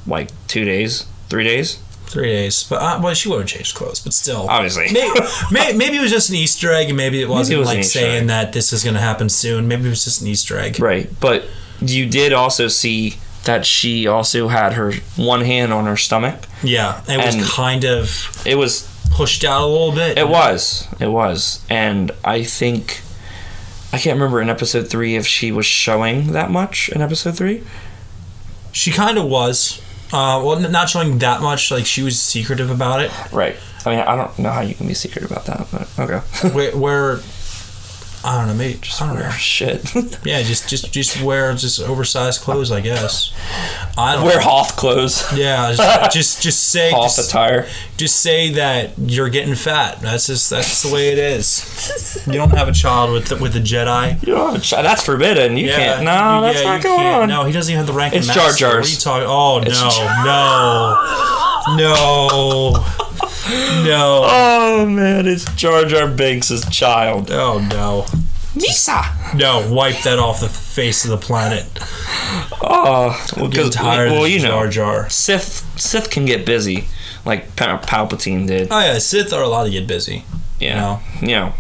[0.08, 1.78] Like two days, three days.
[2.14, 2.64] Three days.
[2.64, 4.48] But uh, well, she would have changed clothes, but still.
[4.50, 4.94] Obviously.
[4.94, 5.20] maybe,
[5.52, 8.24] maybe, maybe it was just an Easter egg, and maybe it wasn't was like saying
[8.24, 8.28] egg.
[8.28, 9.68] that this is going to happen soon.
[9.68, 10.80] Maybe it was just an Easter egg.
[10.80, 11.46] Right, but
[11.82, 16.46] you did also see that she also had her one hand on her stomach.
[16.64, 20.18] Yeah, it was kind of It was pushed out a little bit.
[20.18, 20.88] It was.
[21.00, 21.64] It was.
[21.70, 23.02] And I think
[23.92, 27.64] I can't remember in episode three if she was showing that much in episode three.
[28.72, 29.82] She kind of was.
[30.14, 31.72] Uh, well, not showing that much.
[31.72, 33.12] Like she was secretive about it.
[33.32, 33.56] Right.
[33.86, 36.50] I mean, I don't know how you can be secret about that, but okay.
[36.56, 37.18] where, where
[38.26, 39.30] I don't know, maybe just I don't know.
[39.32, 39.92] Shit.
[40.26, 43.34] Yeah, just just just wear just oversized clothes, I guess.
[43.98, 45.26] I don't Wear Hoth clothes.
[45.36, 47.68] Yeah, just just, just say Hoth just, attire.
[47.98, 50.00] just say that you're getting fat.
[50.02, 52.24] That's just that's the way it is.
[52.26, 54.26] You don't have a child with the, with a Jedi.
[54.26, 55.58] You don't have a ch- that's forbidden.
[55.58, 56.04] You Yeah, can't.
[56.06, 57.22] No, that's yeah, not going can't.
[57.24, 57.28] on.
[57.30, 58.14] No, he doesn't even have the rank.
[58.14, 58.68] of It's Jar master.
[58.68, 59.28] What are you talking?
[59.30, 59.90] Oh It's no,
[61.68, 62.86] no, no,
[63.86, 64.22] no.
[64.26, 67.30] Oh man, it's Jar Jar Binks' child.
[67.32, 68.04] Oh no,
[68.60, 69.36] Misa.
[69.38, 69.70] no!
[69.74, 71.66] Wipe that off the face of the planet.
[72.62, 75.10] Oh, well, I'm getting 'cause- tired well, of you Jar know, Jar.
[75.10, 76.88] Sith Sith can get busy,
[77.26, 78.70] like Pa- Palpatine did.
[78.72, 80.26] Oh yeah, Sith are allowed to get busy.
[80.60, 81.00] Yeah, No.
[81.22, 81.54] you know,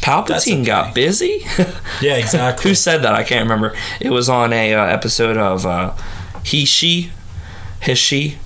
[0.00, 1.44] Palpatine got busy.
[2.00, 2.70] Yeah, exactly.
[2.70, 3.14] Who said that?
[3.14, 3.76] I can't remember.
[4.00, 5.94] It was on a uh, episode of uh,
[6.44, 7.10] He She,
[7.80, 8.38] His She,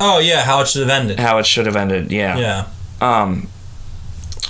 [0.00, 1.18] oh yeah, how it should have ended.
[1.18, 2.10] how it should have ended.
[2.12, 2.36] Yeah.
[2.38, 2.66] Yeah,
[3.00, 3.48] Um,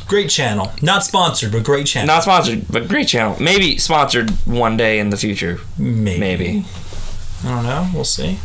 [0.09, 0.73] great channel.
[0.83, 2.07] Not sponsored, but great channel.
[2.07, 3.37] not sponsored, but great channel.
[3.41, 5.59] Maybe sponsored one day in the future.
[5.79, 6.19] maybe.
[6.21, 6.65] Maybe.
[7.45, 7.91] I don't know.
[7.95, 8.39] We'll see.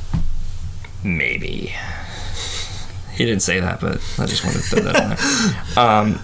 [1.04, 1.74] Maybe.
[3.14, 5.64] He didn't say that, but I just wanted to throw that in there.
[5.86, 6.20] Um,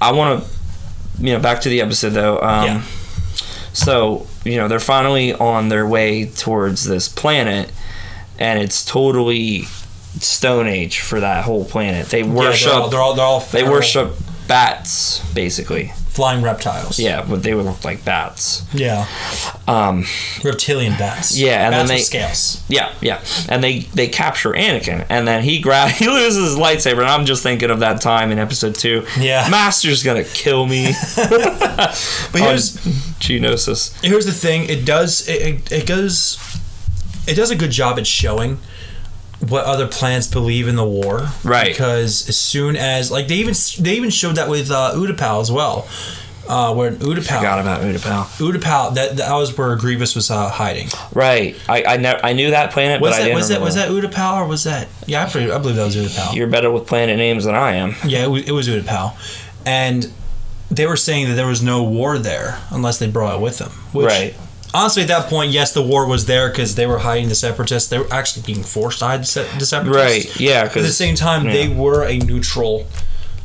[0.00, 0.50] I want to,
[1.24, 2.40] you know, back to the episode though.
[2.40, 2.82] Um, Yeah.
[3.72, 7.72] So, you know, they're finally on their way towards this planet,
[8.42, 9.62] and it's totally
[10.20, 12.08] Stone Age for that whole planet.
[12.08, 12.68] They worship.
[12.72, 14.12] Yeah, they're all they're all, they're all they worship
[14.48, 15.92] bats, basically.
[16.10, 16.98] flying reptiles.
[16.98, 18.64] Yeah, but they would look like bats.
[18.74, 19.06] yeah,
[19.66, 20.04] Um,
[20.44, 21.34] reptilian bats.
[21.38, 22.62] Yeah, and then bats with they- scales.
[22.68, 26.98] Yeah, yeah, and they they capture Anakin, and then he grab he loses his lightsaber,
[26.98, 29.06] and I'm just thinking of that time in Episode Two.
[29.18, 29.48] Yeah.
[29.50, 30.92] Master's gonna kill me.
[31.72, 31.94] But
[32.34, 32.76] here's
[33.18, 33.98] Geonosis.
[34.04, 34.68] here's the thing.
[34.68, 36.36] It does it, it, it goes
[37.26, 38.58] it does a good job at showing
[39.40, 41.28] what other planets believe in the war.
[41.44, 41.68] Right.
[41.68, 45.50] Because as soon as like they even they even showed that with uh, Utapau as
[45.50, 45.88] well.
[46.48, 48.24] Uh, where Utapau, Forgot about Utapau.
[48.38, 50.88] Utapau, that that was where Grievous was uh, hiding.
[51.14, 53.36] Right, I I, I knew that planet, Was but I that didn't.
[53.38, 54.88] was that was that Utapau or was that?
[55.06, 56.34] Yeah, I, pretty, I believe that was Utapau.
[56.34, 57.94] You're better with planet names than I am.
[58.04, 59.14] Yeah, it was, it was Utapau,
[59.64, 60.12] and
[60.68, 63.70] they were saying that there was no war there unless they brought it with them.
[63.92, 64.34] Which, Right.
[64.74, 67.90] Honestly, at that point, yes, the war was there because they were hiding the separatists.
[67.90, 70.30] They were actually being forced to hide the se- the separatists.
[70.30, 70.40] Right.
[70.40, 70.64] Yeah.
[70.64, 72.86] At the same time, they were a neutral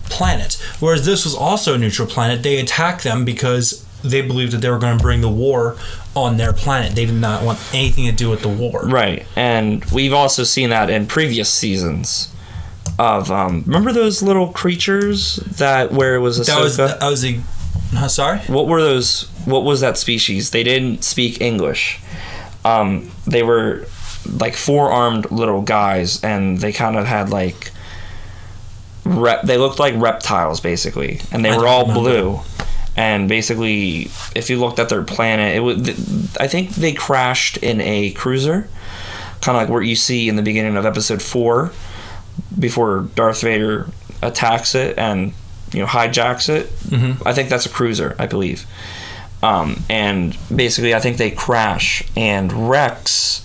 [0.05, 0.53] planet.
[0.79, 2.43] Whereas this was also a neutral planet.
[2.43, 5.75] They attacked them because they believed that they were going to bring the war
[6.15, 6.95] on their planet.
[6.95, 8.83] They did not want anything to do with the war.
[8.85, 12.33] Right, and we've also seen that in previous seasons.
[12.99, 17.23] Of um, remember those little creatures that where it was a That was that was
[17.25, 17.39] a.
[17.91, 18.39] Huh, sorry.
[18.47, 20.51] what were those what was that species?
[20.51, 21.99] They didn't speak english.
[22.65, 23.85] Um, they were
[24.29, 27.71] like four armed little guys and they kind of had like
[29.05, 32.01] rep they looked like reptiles basically and they I were all remember.
[32.01, 32.39] blue.
[32.97, 35.87] And basically if you looked at their planet it would
[36.39, 38.67] i think they crashed in a cruiser
[39.41, 41.71] kind of like what you see in the beginning of episode 4
[42.59, 43.87] before darth vader
[44.21, 45.31] attacks it and
[45.71, 46.67] you know hijacks it.
[46.89, 47.21] Mhm.
[47.25, 48.65] i think that's a cruiser i believe
[49.43, 53.43] um, and basically i think they crash and rex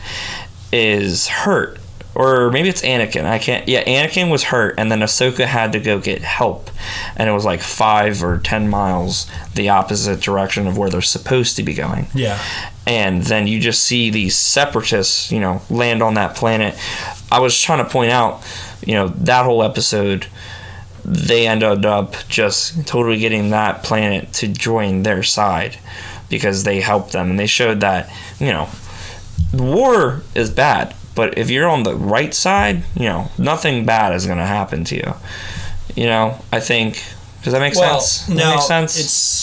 [0.73, 1.79] is hurt
[2.15, 3.25] or maybe it's Anakin.
[3.25, 3.67] I can't.
[3.67, 6.71] Yeah, Anakin was hurt, and then Ahsoka had to go get help,
[7.17, 11.57] and it was like five or ten miles the opposite direction of where they're supposed
[11.57, 12.07] to be going.
[12.15, 12.43] Yeah.
[12.87, 16.77] And then you just see these separatists, you know, land on that planet.
[17.31, 18.43] I was trying to point out,
[18.85, 20.27] you know, that whole episode,
[21.05, 25.79] they ended up just totally getting that planet to join their side
[26.29, 28.69] because they helped them, and they showed that, you know,
[29.53, 34.25] war is bad but if you're on the right side you know nothing bad is
[34.25, 35.15] going to happen to you.
[35.95, 37.03] You know i think
[37.43, 38.27] does that make Well, sense?
[38.29, 38.99] Does no, that make sense?
[38.99, 39.42] it's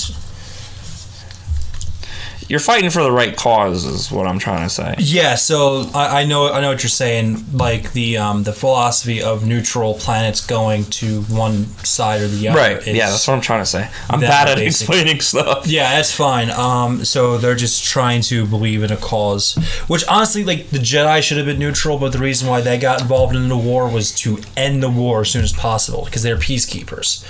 [2.50, 6.22] you're fighting for the right cause is what i'm trying to say Yeah, so I,
[6.22, 7.46] I know I know what you're saying.
[7.54, 12.60] Like the um, the philosophy of neutral planets going to one side or the other.
[12.60, 14.82] right yeah that's what i'm trying to say i'm bad at basic.
[14.90, 16.50] explaining stuff Yeah, that's fine.
[16.50, 19.56] Um, so they're just trying to believe in a cause,
[19.88, 23.02] which honestly, like the Jedi should have been neutral, but the reason why they got
[23.02, 26.38] involved in the war was to end the war as soon as possible because they're
[26.38, 27.24] peacekeepers.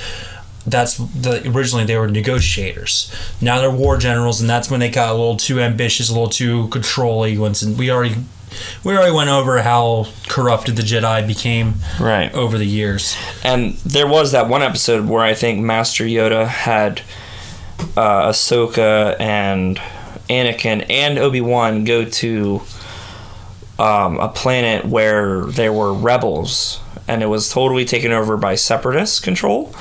[0.68, 3.14] That's the originally they were negotiators.
[3.42, 6.30] Now they're war generals, and that's when they got a little too ambitious, a little
[6.30, 7.40] too controlling.
[7.40, 8.16] Once and we already
[8.84, 13.16] we already went over how corrupted the Jedi became right over the years.
[13.44, 17.02] and there was that one episode where i think master yoda had
[17.96, 19.78] uh, ahsoka and
[20.30, 22.62] anakin and obi-wan go to
[23.78, 29.24] um, a planet where there were rebels and it was totally taken over by separatist
[29.24, 29.74] control.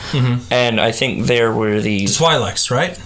[0.51, 2.99] And I think there were the Twi'leks, right?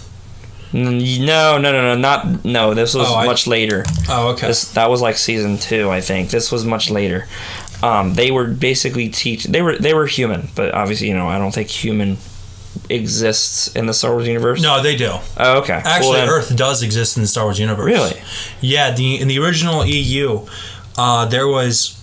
[0.73, 2.73] No, no, no, no, not no.
[2.73, 3.85] This was Oh, I- much later.
[4.09, 4.47] Oh, okay.
[4.47, 6.31] This that was like season two, I think.
[6.31, 7.27] This was much later.
[7.83, 9.45] Um, they were basically teach.
[9.45, 12.17] They were they were human, but obviously, you know, I don't think human
[12.89, 14.63] exists in the Star Wars universe.
[14.63, 15.13] no, they do.
[15.37, 15.81] Oh, okay.
[15.85, 17.85] Well, Actually, then- Earth does exist in the Star Wars universe.
[17.87, 18.21] Really?
[18.61, 18.93] Yeah.
[18.95, 20.47] The in the original EU,
[20.97, 21.95] uh, there was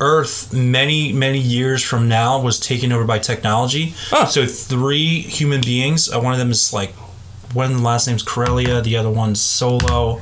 [0.00, 3.94] Earth many many years from now was taken over by technology.
[4.08, 4.26] Huh.
[4.26, 6.12] So three human beings.
[6.12, 6.92] Uh, one of them is like
[7.52, 8.80] one of the last name's Corellia.
[8.80, 10.20] The other one's Solo.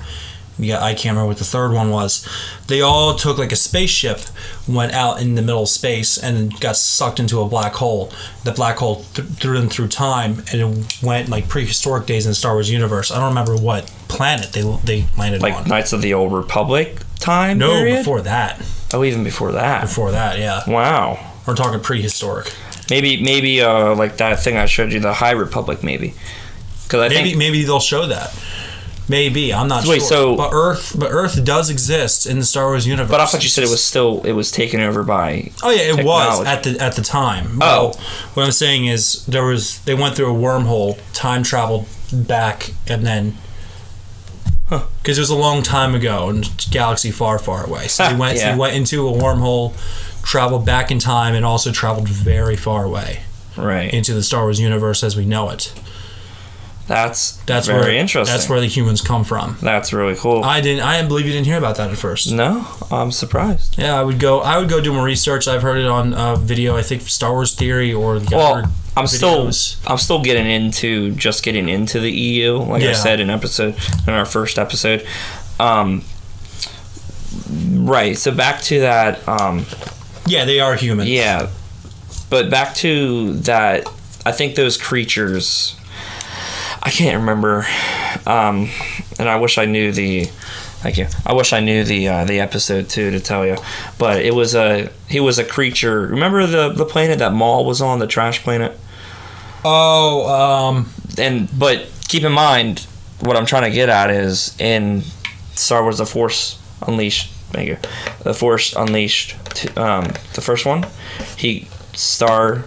[0.56, 2.24] Yeah, I can't remember what the third one was.
[2.68, 4.20] They all took like a spaceship,
[4.68, 8.12] went out in the middle of space, and got sucked into a black hole.
[8.44, 12.30] The black hole th- threw them through time, and it went like prehistoric days in
[12.30, 13.10] the Star Wars universe.
[13.10, 15.50] I don't remember what planet they they landed on.
[15.50, 15.68] like on.
[15.68, 17.98] Knights of the Old Republic time no, period.
[17.98, 18.62] before that.
[18.92, 19.82] Oh, even before that.
[19.82, 21.18] Before that, yeah, Wow.
[21.46, 22.52] we're talking prehistoric.
[22.90, 26.14] Maybe maybe uh like that thing I showed you, the High Republic, maybe.
[26.84, 28.34] Because I Maybe think maybe they'll show that.
[29.08, 30.08] Maybe I'm not Wait, sure.
[30.08, 33.10] so- but Earth, but Earth does exist in the Star Wars universe.
[33.10, 35.50] But I thought you said it was still it was taken over by.
[35.62, 37.58] Oh yeah, it was at the at the time.
[37.60, 37.88] Oh.
[37.88, 38.00] Well,
[38.34, 43.04] what I'm saying is there was they went through a wormhole, time traveled back, and
[43.04, 43.36] then
[44.68, 44.85] Huh.
[45.03, 47.87] because it was a long time ago in a galaxy far, far away.
[47.88, 48.53] So he went Yeah.
[48.53, 49.74] they went into a wormhole,
[50.22, 53.20] traveled back in time, and also traveled very far away
[53.57, 53.92] Right.
[53.92, 55.72] into the Star Wars universe as we know it.
[56.87, 58.31] That's That's very where interesting.
[58.35, 59.57] That's where the humans come from.
[59.62, 60.44] That's really cool.
[60.44, 60.83] I didn't.
[60.85, 62.31] I didn't believe you didn't hear about that at first.
[62.31, 63.79] no, I'm surprised.
[63.79, 64.40] Yeah, I would go.
[64.40, 65.48] I would go do more research.
[65.48, 66.77] I've heard it on uh, video.
[66.77, 69.78] I think Star Wars Theory or the Well, other I'm still videos.
[69.87, 73.74] I'm still getting into just getting into the EU, like I said in episode
[74.07, 75.07] in our first episode.
[75.59, 76.02] Um,
[77.72, 78.16] right.
[78.16, 79.26] So back to that.
[79.28, 79.66] Um,
[80.26, 81.11] Yeah, they are humans.
[81.11, 81.50] yeah,
[82.30, 83.87] but back to that.
[84.26, 85.76] I think those creatures.
[86.83, 87.66] I can't remember,
[88.26, 88.68] um,
[89.18, 90.24] and I wish I knew the.
[90.85, 91.07] Thank you.
[91.24, 93.57] I wish I knew the uh, the episode too to tell you,
[93.98, 96.02] but it was a he was a creature.
[96.02, 98.78] Remember the the planet that Maul was on, the trash planet.
[99.64, 102.87] Oh, um, and but keep in mind
[103.20, 105.03] what I'm trying to get at is in
[105.55, 107.31] Star Wars: The Force Unleashed.
[107.53, 107.79] Thank you.
[108.22, 109.37] The Force Unleashed.
[109.79, 110.87] Um, the first one,
[111.37, 112.64] he Star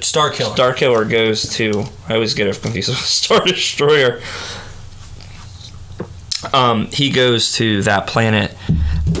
[0.00, 0.54] Star Killer.
[0.54, 1.84] Star Killer goes to.
[2.08, 4.20] I always get confused with Star Destroyer.
[6.52, 8.56] Um, he goes to that planet,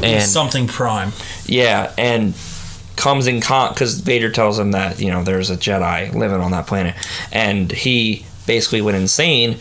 [0.02, 1.12] and something Prime.
[1.46, 2.34] yeah, and
[2.98, 6.50] comes in con because Vader tells him that you know there's a Jedi living on
[6.50, 6.94] that planet,
[7.32, 9.56] and he basically went insane,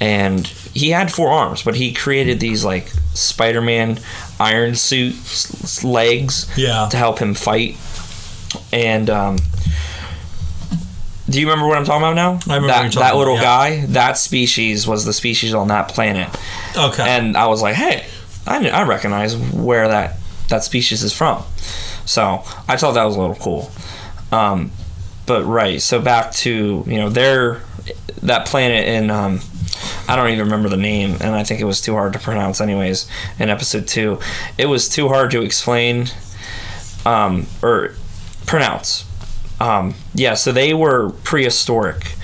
[0.00, 3.98] and he had four arms, but he created these like Spider-Man
[4.40, 6.88] iron suit s- legs Yeah.
[6.90, 7.76] to help him fight,
[8.72, 9.36] and um.
[11.28, 12.40] Do you remember what I'm talking about now?
[12.52, 13.80] I remember that, that little about, yeah.
[13.82, 13.86] guy.
[13.86, 16.28] That species was the species on that planet
[16.76, 17.04] Okay.
[17.08, 18.04] and I was like, hey,
[18.48, 20.16] I, I recognize where that
[20.48, 21.44] that species is from.
[22.04, 23.70] So I thought that was a little cool.
[24.32, 24.70] Um,
[25.26, 27.62] but right, so back to you know their
[28.22, 29.40] that planet in um,
[30.08, 32.60] I don't even remember the name, and I think it was too hard to pronounce.
[32.60, 33.08] Anyways,
[33.38, 34.18] in episode two,
[34.58, 36.06] it was too hard to explain
[37.06, 37.94] um, or
[38.46, 39.04] pronounce.
[39.60, 42.14] Um, yeah, so they were prehistoric.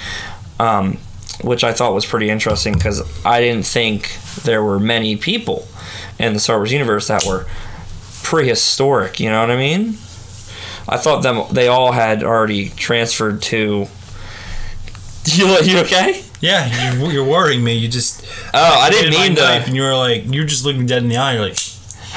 [0.59, 0.99] Um,
[1.43, 5.67] which I thought was pretty interesting because I didn't think there were many people
[6.19, 7.47] in the Star Wars universe that were
[8.27, 9.21] prehistoric.
[9.21, 9.91] You know what I mean?
[10.89, 13.87] I thought them they all had already transferred to.
[15.29, 16.23] You you okay?
[16.41, 17.73] yeah, you, you're worrying me.
[17.73, 18.25] You just.
[18.55, 19.43] Oh, I didn't mean to.
[19.43, 21.33] And you were like, you're just looking dead in the eye.
[21.33, 21.59] You're like,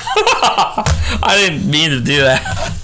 [1.26, 2.79] I didn't mean to do that.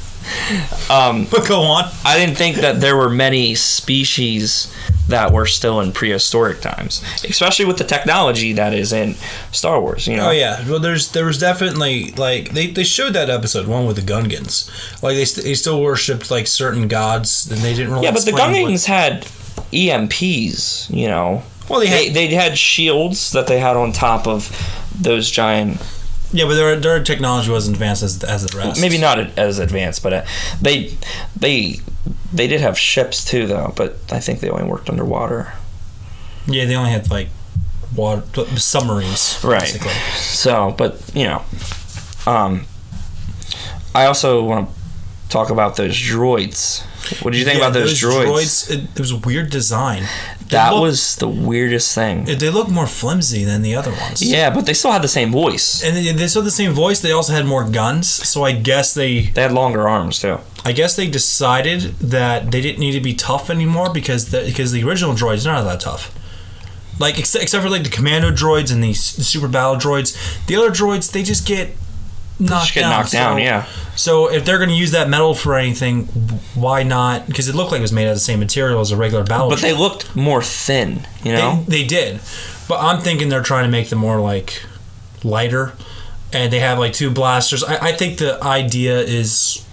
[0.89, 1.85] Um, but go on.
[2.05, 4.73] I didn't think that there were many species
[5.07, 9.15] that were still in prehistoric times, especially with the technology that is in
[9.51, 10.07] Star Wars.
[10.07, 10.29] You know?
[10.29, 10.67] Oh yeah.
[10.67, 14.69] Well, there's there was definitely like they, they showed that episode one with the Gungans.
[15.03, 18.05] Like they, st- they still worshipped like certain gods, and they didn't really.
[18.05, 19.27] Yeah, but the explain what- Gungans had
[19.71, 21.43] EMPs, you know.
[21.69, 24.51] Well, they They, they had shields that they had on top of
[24.99, 25.81] those giant.
[26.35, 28.81] Yeah, but their their technology wasn't advanced as as the rest.
[28.81, 30.25] Maybe not as advanced, but uh,
[30.61, 30.97] they
[31.35, 31.79] they
[32.33, 33.73] they did have ships too, though.
[33.75, 35.53] But I think they only worked underwater.
[36.45, 37.29] Yeah, they only had like
[37.95, 38.23] water
[38.57, 39.41] submarines.
[39.41, 39.93] Basically.
[40.17, 41.41] So, but you know,
[42.27, 42.65] um,
[43.93, 46.83] I also want to talk about those droids.
[47.21, 48.69] What did you think Yeah, about those, droids?
[48.69, 50.03] it, it was a weird design.
[50.49, 52.25] That look- was the weirdest thing.
[52.25, 54.21] They look more flimsy than the other ones.
[54.21, 55.83] yeah, but they still had the same voice.
[55.83, 56.99] And they, they still had the same voice.
[57.01, 58.07] They also had more guns.
[58.09, 60.39] So I guess they, They had longer arms too.
[60.63, 64.71] I guess they decided that they didn't need to be tough anymore because the, because
[64.71, 66.13] the original droids are not that tough.
[66.99, 70.15] Like except, except for like the commando droids and the super battle droids,
[70.47, 71.71] the other droids they just get
[72.39, 72.89] knocked get down.
[72.91, 73.65] knocked down, So- yeah.
[73.95, 76.05] So if they're going to use that metal for anything,
[76.53, 77.27] why not?
[77.27, 79.23] Because it looked like it was made out of the same material as a regular
[79.23, 79.49] battle.
[79.49, 81.63] But they looked more thin, you know?
[81.67, 82.19] They, they did,
[82.67, 84.61] but I'm thinking they're trying to make them more like
[85.23, 85.73] lighter,
[86.33, 87.63] and they have like two blasters.
[87.63, 89.65] I, I think the idea is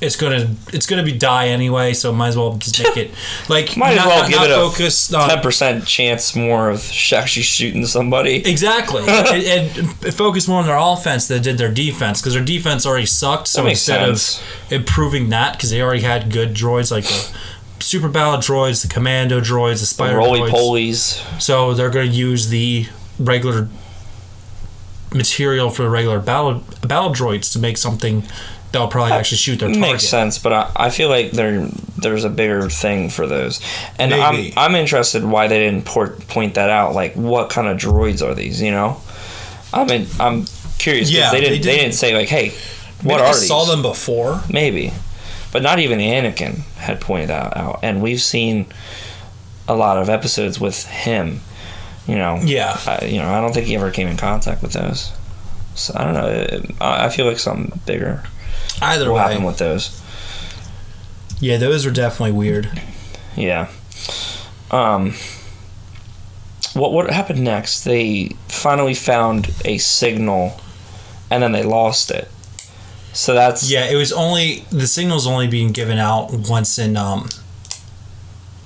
[0.00, 3.10] it's gonna it's gonna be die anyway, so might as well just make it
[3.48, 7.42] like Might as well not- give not it a ten percent chance more of actually
[7.42, 8.36] shooting somebody.
[8.48, 12.84] Exactly, and, and focus more on their offense than did their defense because their defense
[12.86, 13.48] already sucked.
[13.48, 14.40] So instead sense.
[14.40, 17.36] of improving that, because they already had good droids like the
[17.80, 20.50] super battle droids, the commando droids, the spider Roly droids.
[20.52, 21.40] polies.
[21.40, 22.86] So they're going to use the
[23.18, 23.68] regular
[25.12, 28.22] material for the regular battle battle droids to make something
[28.72, 29.80] that'll probably actually shoot their target.
[29.80, 33.60] Makes sense, but I, I feel like there there's a bigger thing for those,
[33.98, 34.52] and Maybe.
[34.56, 36.94] I'm I'm interested why they didn't port, point that out.
[36.94, 38.60] Like, what kind of droids are these?
[38.60, 39.00] You know,
[39.72, 40.44] I mean, I'm
[40.78, 41.08] curious.
[41.08, 41.52] 'cause Yeah, they didn't.
[41.52, 42.52] They, didn't- didn't say like, hey,
[43.02, 43.48] Maybe what I are these?
[43.48, 44.42] saw them before.
[44.50, 44.92] Maybe,
[45.52, 48.66] but not even Anakin had pointed that out, and we've seen
[49.68, 51.40] a lot of episodes with him.
[52.06, 52.78] You know, Yeah.
[52.86, 55.10] I, you know, I don't think he ever came in contact with those.
[55.74, 56.26] So I don't know.
[56.28, 58.22] It- I I feel like something bigger
[58.82, 60.00] Either will way, happen with those.
[61.40, 62.70] yeah, those were definitely weird.
[63.36, 63.68] Yeah.
[64.70, 65.14] Um.
[66.74, 67.84] What what happened next?
[67.84, 70.60] They finally found a signal,
[71.30, 72.28] and then they lost it.
[73.12, 77.28] So that's Yeah, it was only the signal's only being given out once in um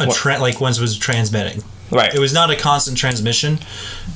[0.01, 0.17] a What?
[0.17, 1.63] tra- like once it was transmitting.
[1.93, 2.13] right.
[2.13, 3.61] It was not a constant transmission.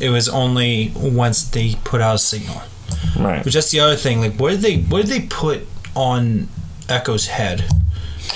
[0.00, 2.62] It was only once they put out a signal.
[3.16, 3.44] right.
[3.44, 6.48] But just the other thing, like what did they what did they put on
[6.88, 7.64] Echo's head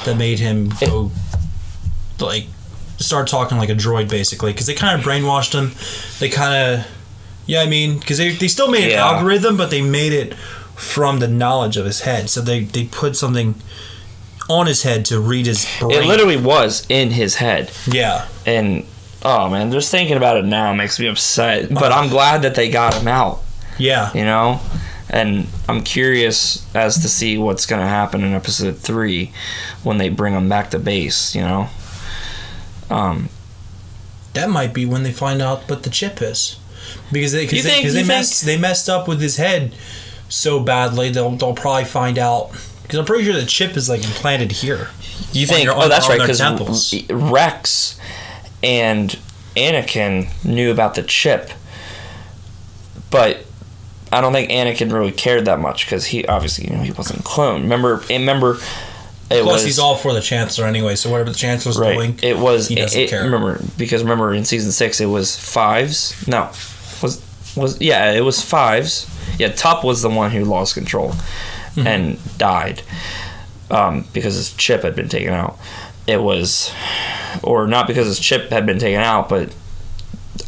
[0.05, 1.11] that made him go
[2.21, 2.47] like
[2.99, 4.53] start talking like a droid basically?
[4.53, 5.73] Because they kind of brainwashed him.
[6.19, 6.87] They kind of
[7.47, 9.07] yeah, I mean, because they, they still made an Yeah.
[9.07, 10.35] algorithm, but they made it
[10.77, 12.29] from the knowledge of his head.
[12.31, 13.55] So they they put something
[14.49, 15.93] on his head to read his brain.
[16.03, 18.27] It literally was in his head, yeah.
[18.47, 18.85] and
[19.23, 21.73] oh man, just thinking about it now makes me upset.
[21.73, 23.41] But I'm glad that they got him out.
[23.79, 24.13] Yeah.
[24.15, 24.61] You know.
[25.11, 29.33] And I'm curious as to see what's going to happen in episode three
[29.83, 31.35] when they bring him back to base.
[31.35, 31.69] You know,
[32.91, 33.29] um,
[34.35, 36.59] That might be when they find out what the chip is,
[37.11, 39.75] because they because they, they messed they messed up with his head
[40.29, 42.51] so badly they'll they'll probably find out
[42.83, 44.89] because I'm pretty sure the chip is like implanted here.
[45.33, 45.65] You think?
[45.65, 46.21] your- oh, on- that's right.
[46.21, 46.95] Because.
[47.11, 47.99] Rex
[48.63, 49.19] and
[49.57, 51.51] Anakin knew about the chip,
[53.11, 53.45] but
[54.13, 57.21] I don't think Anakin really cared that much because he obviously you know he wasn't
[57.21, 57.63] a clone.
[57.63, 58.03] Remember?
[58.09, 58.59] Remember?
[59.31, 61.93] It Plus, was he's all for the chancellor anyway, so whatever the chancellor's right.
[61.95, 62.69] doing, It was.
[62.69, 63.25] he doesn't it- care.
[63.25, 66.27] remember because remember in season six it was fives.
[66.27, 66.51] No,
[67.03, 67.23] was
[67.57, 69.07] was yeah it was fives.
[69.39, 71.13] Yeah, Tup was the one who lost control
[71.77, 71.87] Mm-hmm.
[71.87, 72.83] and died
[73.71, 75.59] um, because his chip had been taken out.
[76.09, 76.73] It was,
[77.43, 79.55] or not because his chip had been taken out, but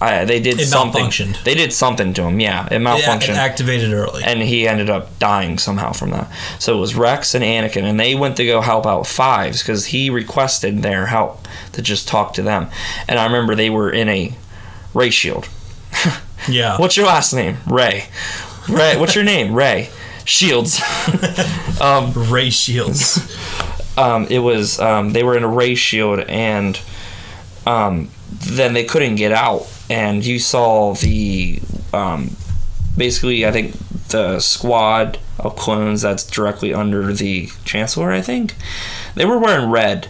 [0.03, 1.05] I, they did It something.
[1.07, 1.43] malfunctioned.
[1.45, 2.41] They did something to him.
[2.41, 4.23] Yeah, it it, malfunctioned it activated early.
[4.25, 6.31] and he ended up dying somehow from that.
[6.59, 9.87] So it was Rex and Anakin, and they went to go help out Fives because
[9.87, 12.69] he requested their help to just talk to them.
[13.09, 14.35] And I remember they were in a
[14.95, 15.49] ray shield.
[16.49, 17.59] yeah, What's your last name?
[17.67, 18.05] Ray.
[18.69, 18.97] Ray.
[18.97, 19.53] What's your name?
[19.55, 19.91] Ray.
[20.25, 20.81] Shields.
[21.81, 23.19] um, ray shields.
[23.99, 26.81] um, it was um, they were in a ray shield and
[27.67, 31.61] um, then they couldn't get out and you saw the
[31.93, 32.31] um,
[32.97, 33.75] basically i think
[34.09, 38.55] the squad of clones that's directly under the chancellor i think
[39.15, 40.09] they were wearing red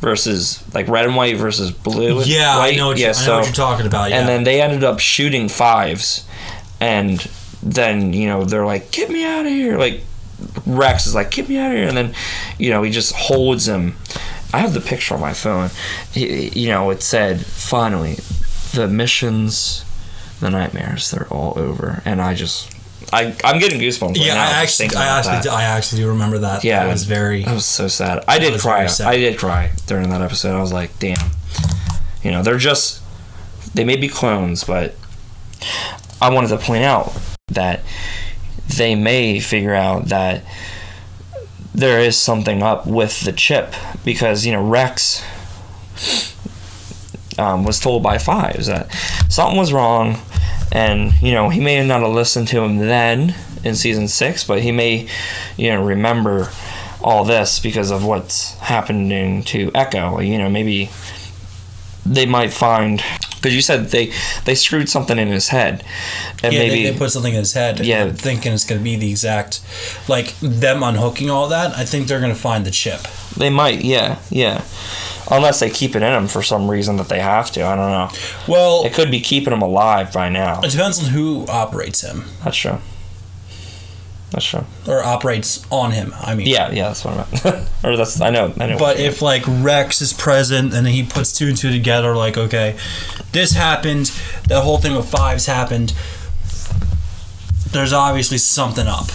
[0.00, 2.74] versus like red and white versus blue and yeah, white.
[2.74, 4.10] I know what, yeah, you, I know what you're talking about.
[4.10, 4.20] Yeah.
[4.20, 6.26] and then they ended up shooting fives
[6.80, 7.18] and
[7.62, 10.02] then you know they're like get me out of here like
[10.66, 12.14] rex is like get me out of here and then
[12.58, 13.96] you know he just holds him
[14.52, 15.70] i have the picture on my phone
[16.12, 18.18] He- you know it said finally
[18.76, 19.84] the missions
[20.40, 22.72] the nightmares they're all over and i just
[23.12, 24.08] I, I'm getting goosebumps.
[24.08, 26.64] right yeah, now I actually, I actually, do, I actually do remember that.
[26.64, 26.84] Yeah.
[26.84, 27.44] that was very.
[27.44, 28.24] That was so sad.
[28.26, 28.88] I did cry.
[29.04, 30.56] I did cry during that episode.
[30.56, 31.30] I was like, damn.
[32.24, 33.00] You know, they're just
[33.74, 34.94] they may be clones, but
[36.20, 37.12] I wanted to point out
[37.48, 37.82] that
[38.66, 40.42] they may figure out that
[41.74, 43.74] there is something up with the chip
[44.04, 45.22] because you know Rex
[47.38, 48.92] um, was told by Fives that
[49.28, 50.18] something was wrong,
[50.72, 53.34] and you know he may not have listened to him then
[53.64, 55.08] in season six, but he may
[55.56, 56.50] you know remember
[57.02, 60.20] all this because of what's happening to Echo.
[60.20, 60.90] You know maybe
[62.04, 63.02] they might find
[63.36, 64.12] because you said they
[64.44, 65.84] they screwed something in his head,
[66.42, 67.80] and yeah, maybe they, they put something in his head.
[67.80, 68.10] Yeah.
[68.10, 69.60] Thinking it's going to be the exact,
[70.08, 71.76] like them unhooking all that.
[71.76, 73.02] I think they're going to find the chip.
[73.36, 74.64] They might, yeah, yeah.
[75.30, 77.64] Unless they keep it in them for some reason that they have to.
[77.64, 78.10] I don't know.
[78.46, 80.60] Well, It could be keeping them alive by now.
[80.62, 82.78] it depends on who operates him That's true.
[84.30, 84.64] That's true.
[84.88, 86.12] or operates on him.
[86.20, 87.16] I mean, Yeah, yeah, that's what I
[87.50, 87.68] meant.
[87.84, 88.78] or that's I know, I know.
[88.78, 92.76] But if like Rex is present and he puts two and two together, like okay,
[93.32, 94.06] this happened,
[94.48, 95.92] that whole thing with fives happened.
[97.72, 99.06] There's obviously something up.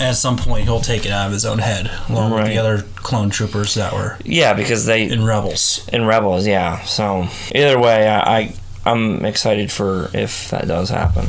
[0.00, 2.82] At some point, he'll take it out of his own head, along with the other
[2.96, 5.88] clone troopers that were yeah, because they in Rebels.
[5.92, 6.82] in Rebels, yeah.
[6.82, 11.28] So either way, I, I I'm excited for if that does happen,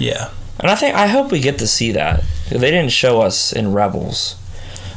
[0.00, 2.24] Yeah, and I think I hope we get to see that.
[2.50, 4.34] They didn't show us in Rebels.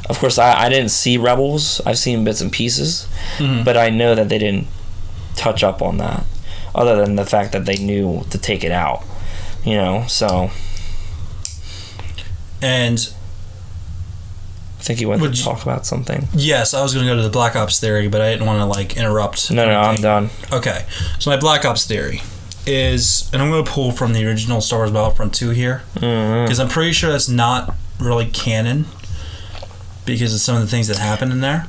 [0.10, 1.82] Of course, I, I didn't see Rebels.
[1.86, 3.08] I've seen bits and pieces,
[3.38, 3.64] Mhm.
[3.64, 4.68] but I know that they didn't
[5.36, 6.24] touch up on that,
[6.74, 9.04] other than the fact that they knew to take it out.
[9.64, 10.50] You know, so
[12.64, 13.14] and
[14.80, 16.28] I think you went Would to you- talk about something.
[16.34, 18.60] yes, I was going to go to the Black Ops theory, but I didn't want
[18.60, 19.50] to like interrupt.
[19.52, 20.04] No, no, I'm anything.
[20.04, 20.30] done.
[20.52, 20.86] Okay,
[21.20, 22.22] so my Black Ops theory
[22.66, 25.84] is, and I'm going to pull from the original Star Wars Battlefront 2 here.
[25.96, 26.46] Mm-hmm.
[26.46, 28.86] because I'm pretty sure that's not really canon
[30.06, 31.68] because of some of the things that happen in there.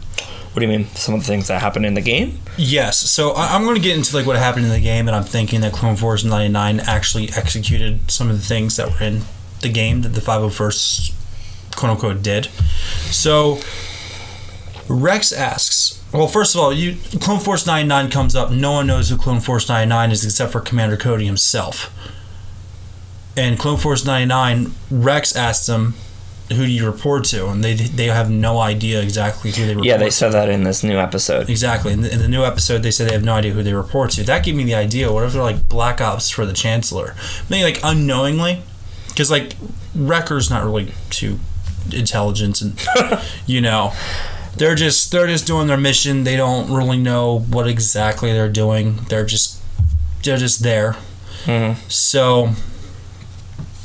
[0.53, 0.87] What do you mean?
[0.95, 2.39] Some of the things that happen in the game?
[2.57, 5.17] Yes, so I, I'm going to get into like what happened in the game, and
[5.17, 9.23] I'm thinking that Clone Force 99 actually executed some of the things that were in
[9.65, 11.13] the game that the 501st
[11.75, 12.47] quote unquote did.
[13.11, 13.59] So
[14.89, 18.53] Rex asks, well, first of all, you Clone Force 99 comes up.
[18.53, 21.91] No one knows who Clone Force 99 is except for Commander Cody himself.
[23.37, 25.95] And Clone Force 99, Rex asks him,
[26.51, 29.83] "Who do you report to?" And they they have no idea exactly who they report.
[29.83, 30.11] To Yeah, they to.
[30.13, 31.51] said that in this new episode.
[31.51, 31.93] Exactly.
[31.95, 34.13] In the, in the new episode, they said they have no idea who they report
[34.13, 34.23] to.
[34.23, 35.11] That gave me the idea.
[35.11, 37.17] What if they're like black ops for the Chancellor?
[37.51, 38.63] Maybe like unknowingly,
[39.15, 39.55] because like
[39.95, 41.39] Wrecker's not really too
[41.93, 42.87] intelligent, and
[43.47, 43.93] you know,
[44.57, 46.25] they're just they're just doing their mission.
[46.25, 48.97] They don't really know what exactly they're doing.
[49.09, 49.61] They're just
[50.25, 50.97] they're just there.
[51.45, 52.51] hmm So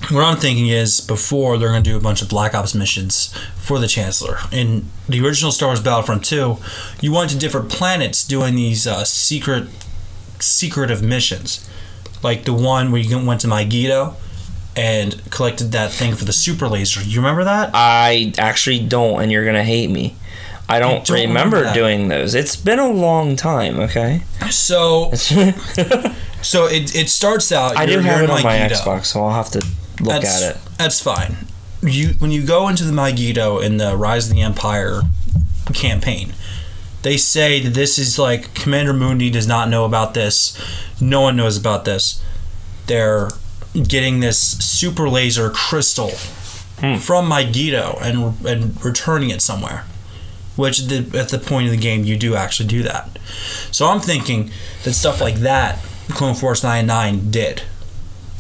[0.10, 3.32] what I'm thinking is before they're going to do a bunch of Black Ops missions
[3.58, 4.40] for the Chancellor.
[4.52, 6.58] In the original Star Wars Battlefront 2,
[7.02, 9.68] you went to different planets doing these uh, secret,
[10.40, 11.70] secretive missions,
[12.24, 14.16] like the one where you went to Mygeeto
[14.80, 17.04] and collected that thing for the super laser.
[17.04, 17.72] You remember that?
[17.74, 20.16] I actually don't, and you're gonna hate me.
[20.70, 22.34] I don't, don't remember, remember doing those.
[22.34, 23.78] It's been a long time.
[23.82, 24.22] Okay.
[24.52, 27.76] So, so it, it starts out.
[27.76, 29.60] I do have it on my Xbox, so I'll have to
[30.00, 30.62] look that's, at it.
[30.78, 31.36] That's fine.
[31.82, 35.02] You when you go into the Mygeeto in the Rise of the Empire
[35.74, 36.32] campaign,
[37.02, 40.58] they say that this is like Commander Mundi does not know about this.
[41.02, 42.24] No one knows about this.
[42.88, 43.30] They're
[43.74, 46.12] getting this super laser crystal
[46.80, 46.96] Hmm.
[46.96, 49.84] from Mygeeto and and returning it somewhere.
[50.56, 53.18] Which the, at the point of the game you do actually do that.
[53.72, 54.52] So I'm thinking
[54.84, 57.64] that stuff like that, Clone Force 99 did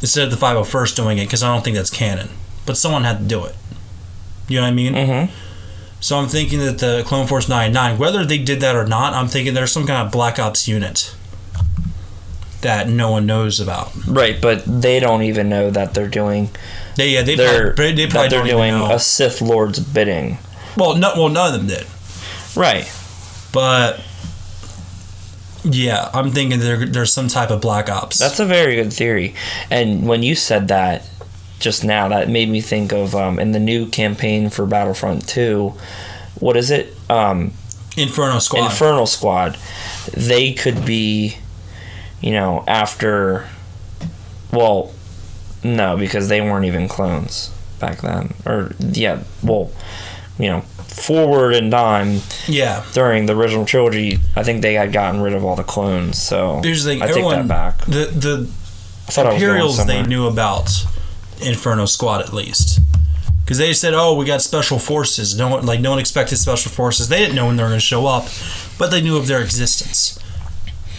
[0.01, 2.29] instead of the 501st doing it because I don't think that's canon.
[2.65, 3.55] But someone had to do it.
[4.47, 4.93] You know what I mean?
[4.93, 5.33] Mm-hmm.
[5.99, 9.27] So I'm thinking that the Clone Force 99, whether they did that or not, I'm
[9.27, 11.13] thinking there's some kind of Black Ops unit
[12.61, 13.91] that no one knows about.
[14.07, 16.49] Right, but they don't even know that they're doing.
[16.95, 20.37] They yeah they They're probably, they probably they're doing a Sith Lord's bidding.
[20.75, 21.87] well, no, well none of them did.
[22.55, 22.91] Right.
[23.51, 24.01] But
[25.63, 28.17] yeah, I'm thinking there, there's some type of Black Ops.
[28.17, 29.35] That's a very good theory.
[29.69, 31.07] And when you said that
[31.59, 35.73] just now, that made me think of um, in the new campaign for Battlefront 2,
[36.39, 36.95] what is it?
[37.09, 37.51] Um,
[37.97, 38.65] Inferno Squad.
[38.65, 39.57] Infernal Squad.
[40.15, 41.37] They could be,
[42.21, 43.47] you know, after.
[44.51, 44.91] Well,
[45.63, 48.33] no, because they weren't even clones back then.
[48.45, 49.71] Or, yeah, well,
[50.39, 52.83] you know, forward in time yeah.
[52.93, 56.21] during the original trilogy, I think they had gotten rid of all the clones.
[56.21, 57.01] So Here's the thing.
[57.01, 57.79] I take that back.
[57.85, 58.49] The the
[59.07, 60.71] I thought I Imperials they knew about
[61.41, 62.79] Inferno Squad at least.
[63.43, 66.71] Because they said, "Oh, we got special forces." No one, like, no one expected special
[66.71, 67.09] forces.
[67.09, 68.27] They didn't know when they were going to show up,
[68.77, 70.18] but they knew of their existence.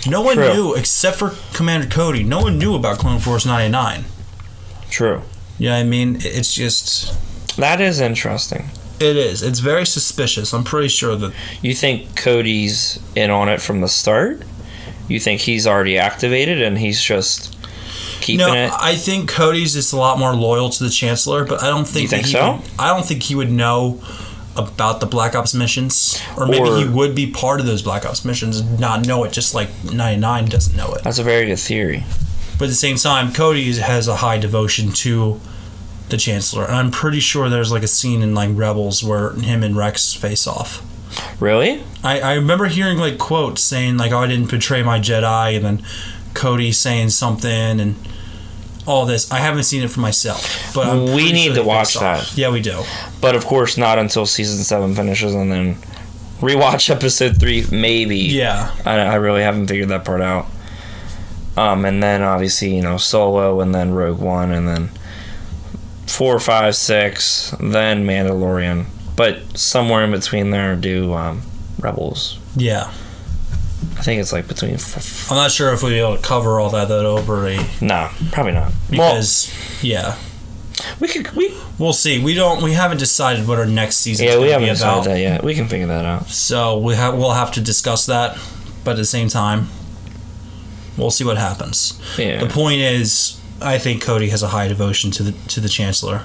[0.09, 0.53] No one True.
[0.53, 2.22] knew except for Commander Cody.
[2.22, 4.05] No one knew about Clone Force ninety nine.
[4.88, 5.22] True.
[5.59, 6.16] You know I mean?
[6.20, 7.14] It's just
[7.57, 8.70] That is interesting.
[8.98, 9.42] It is.
[9.42, 10.53] It's very suspicious.
[10.53, 11.32] I'm pretty sure that
[11.62, 14.42] You think Cody's in on it from the start?
[15.09, 17.57] You think he's already activated and he's just
[18.20, 18.48] keeping it?
[18.48, 18.64] no.
[18.66, 18.72] it?
[18.72, 22.11] I think Cody's is a lot more loyal to the Chancellor, but I don't think.
[22.11, 22.53] Think that he so?
[22.57, 24.01] Would, I don't think he would know
[24.68, 28.04] about the Black Ops missions, or maybe Or- he would be part of those Black
[28.06, 31.02] Ops missions and not know it, just like 99 doesn't know it.
[31.04, 32.04] That's a very good theory.
[32.58, 35.40] But at the same time, Cody has a high devotion to
[36.11, 39.62] the Chancellor, and I'm pretty sure there's like a scene in like Rebels where him
[39.62, 40.82] and Rex face off.
[41.40, 41.82] Really?
[42.04, 45.64] I, I remember hearing like quotes saying like, "Oh, I didn't betray my Jedi," and
[45.64, 45.82] then
[46.34, 47.94] Cody saying something and
[48.87, 49.31] all this.
[49.31, 52.37] I haven't seen it for myself, but I'm We need sure to watch that.
[52.37, 52.83] Yeah, we do.
[53.20, 55.74] But of course, not until season seven finishes, and then
[56.41, 57.64] rewatch episode three.
[57.70, 58.18] Maybe.
[58.18, 60.47] Yeah, I, I really haven't figured that part out.
[61.57, 64.91] Um, and then obviously you know Solo, and then Rogue One, and then
[66.07, 68.87] four, five, six, then Mandalorian.
[69.16, 71.43] But somewhere in between there, do um,
[71.78, 72.39] Rebels.
[72.57, 72.91] yeah.
[74.01, 74.74] I think it's like between.
[74.74, 77.59] F- I'm not sure if we'll be able to cover all that that over a
[77.82, 78.72] nah, probably not.
[78.88, 80.16] because yeah,
[81.01, 81.30] we could.
[81.32, 82.18] We we'll see.
[82.22, 82.62] We don't.
[82.62, 85.05] We haven't decided what our next season yeah, we haven't be about.
[85.05, 85.44] decided that yet.
[85.44, 86.28] We can figure that out.
[86.28, 88.38] So we have we'll have to discuss that,
[88.84, 89.68] but at the same time,
[90.96, 92.01] we'll see what happens.
[92.18, 92.42] Yeah.
[92.42, 96.22] The point is, I think Cody has a high devotion to the to the Chancellor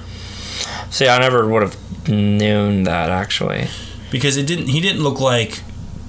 [0.88, 3.68] See, I never would have known that actually.
[4.10, 4.68] because it didn't.
[4.68, 5.62] He didn't look like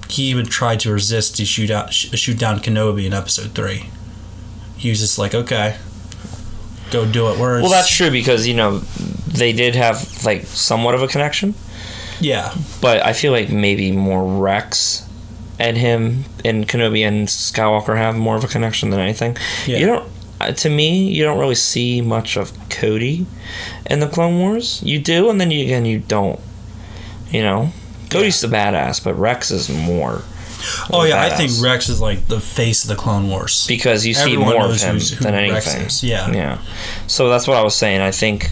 [0.09, 3.89] he even tried to resist to shoot out shoot down Kenobi in Episode Three.
[4.77, 5.77] He was just like, okay,
[6.91, 7.39] go do it.
[7.39, 8.79] Whereas, Well, that's true because you know
[9.27, 11.53] they did have like somewhat of a connection.
[12.19, 15.03] yeah, but I feel like maybe more Rex
[15.59, 19.35] and him and Kenobi and Skywalker have more of a connection than anything.
[19.65, 19.77] Yeah.
[19.79, 20.09] You don't.
[20.39, 23.25] uh, To me, you don't really see much of Cody
[23.89, 24.81] in the Clone Wars.
[24.83, 26.39] You do, and then you again you don't.
[27.31, 27.71] You know,
[28.09, 30.21] Cody's the badass, but Rex is more.
[30.91, 31.51] Oh yeah, I think.
[31.61, 33.67] Rex is like the face of the Clone Wars.
[33.67, 35.87] because you see Everyone more of him who than anything.
[36.01, 36.31] yeah.
[36.31, 36.61] yeah.
[37.07, 38.01] So that's what I was saying.
[38.01, 38.51] I think,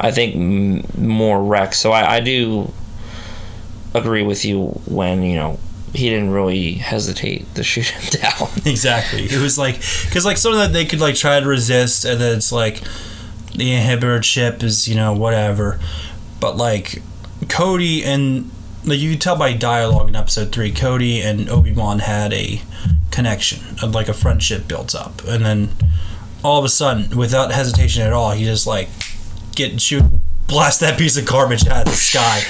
[0.00, 1.78] I think m- more Rex.
[1.78, 2.72] So I, I do
[3.94, 5.58] agree with you when you know
[5.94, 8.48] he didn't really hesitate to shoot him down.
[8.64, 9.24] Exactly.
[9.24, 12.36] It was like because like something that they could like try to resist, and then
[12.38, 12.80] it's like
[13.56, 15.80] the inhibitor chip is you know whatever,
[16.40, 17.02] but like
[17.48, 18.50] Cody and
[18.88, 22.60] like you could tell by dialogue in episode three, Cody and Obi Wan had a
[23.10, 25.70] connection, and like a friendship builds up, and then
[26.42, 28.88] all of a sudden, without hesitation at all, he just like
[29.54, 30.04] get shoot.
[30.46, 32.40] Blast that piece of garbage out of the sky.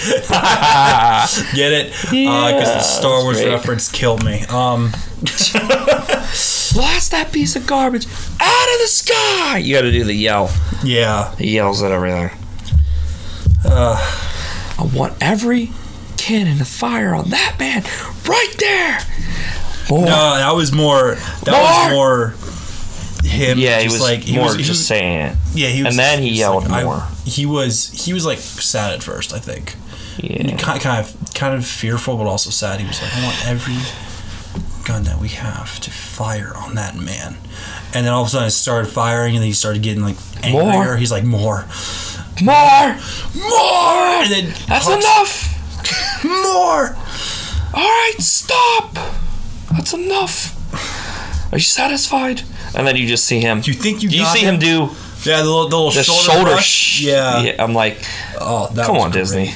[1.56, 1.90] Get it?
[2.02, 3.50] Because the Star Wars great.
[3.50, 4.42] reference killed me.
[4.44, 9.58] Um, Blast that piece of garbage out of the sky!
[9.58, 10.48] You got to do the yell.
[10.84, 11.34] yeah.
[11.36, 12.30] He yells at everything.
[13.64, 13.96] Uh,
[14.78, 15.72] I want every
[16.18, 17.82] cannon to fire on that man
[18.28, 18.98] right there.
[19.90, 20.04] More.
[20.06, 21.14] No, that was more.
[21.44, 22.34] That was more
[23.24, 23.58] him.
[23.58, 25.36] yeah, he was like he more was, he just was- saying it.
[25.54, 25.92] Yeah, he was.
[25.94, 27.06] and then he was yelled like, I- more.
[27.24, 27.90] he was.
[28.04, 29.32] He was like sad at first.
[29.32, 29.74] I think.
[30.18, 30.56] Yeah.
[30.56, 32.80] Kind, kind of, kind of fearful, but also sad.
[32.80, 33.76] He was like, I want every
[34.84, 37.36] gun that we have to fire on that man.
[37.94, 40.16] And then all of a sudden, it started firing, and then he started getting like
[40.42, 40.64] angrier.
[40.72, 40.96] More.
[40.96, 41.66] He's like, more,
[42.42, 42.96] More!
[43.34, 45.54] more, and then That's punch- enough!
[46.24, 46.96] More.
[47.74, 48.94] Alright, stop!
[49.72, 50.54] That's enough!
[51.52, 52.42] Are you satisfied?
[52.74, 53.62] And then you just see him.
[53.64, 54.90] You think you Do you see him do
[55.24, 56.50] Yeah, the little, the little the shoulder, shoulder?
[56.52, 56.66] brush.
[56.66, 57.54] sh- yeah.
[57.58, 58.02] I'm like,
[58.40, 59.46] Oh, that Come was on, Disney.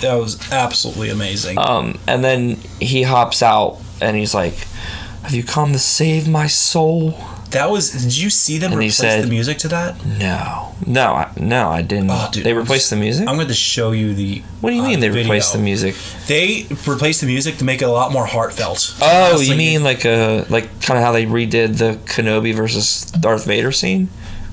[0.00, 1.58] That was absolutely amazing.
[1.58, 4.54] um, and then he hops out and he's like,
[5.22, 7.18] Have you come to save my soul?
[7.50, 7.90] That was.
[7.92, 10.04] Did you see them And replace said- the music to that?
[10.04, 10.74] No.
[10.86, 12.08] No, I, no, I didn't.
[12.10, 13.28] Oh, dude, they I'm replaced the music?
[13.28, 14.42] I'm going to show you the.
[14.60, 15.24] what do you uh, mean they video.
[15.24, 15.94] replaced the music?
[16.28, 18.94] They replaced the music to make it a lot more heartfelt.
[19.02, 23.02] Oh, Honestly, you mean like a like kind of how they redid the Kenobi versus
[23.10, 24.08] Darth Vader scene,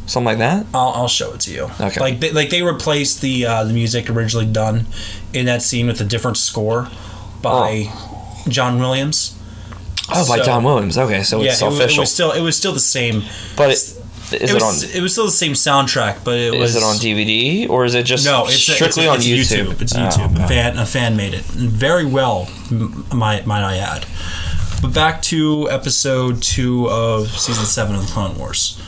[0.07, 0.65] something like that?
[0.73, 1.69] I'll, I'll show it to you.
[1.79, 1.99] Okay.
[2.01, 4.87] Like they, like they replaced the uh, the music originally done
[5.31, 6.89] in that scene with a different score
[7.41, 7.85] by
[8.47, 9.37] John Williams.
[10.09, 10.97] Oh, by So- John Williams.
[10.97, 12.01] Okay, so yeah, it's it was, it official.
[12.01, 13.23] was still it was still the same.
[13.57, 13.97] but it, is
[14.31, 14.89] It it, was on?
[14.95, 17.93] it was still the same soundtrack, but it was Is it on DVD or is
[17.95, 19.81] it just No, it's strictly it's, on it's YouTube?
[19.81, 20.33] It's Oh, YouTube.
[20.35, 20.43] okay.
[20.43, 22.47] A fan a fan made it very well,
[23.13, 24.05] might I add.
[24.81, 28.81] But back to episode two of season seven of the Clone Wars.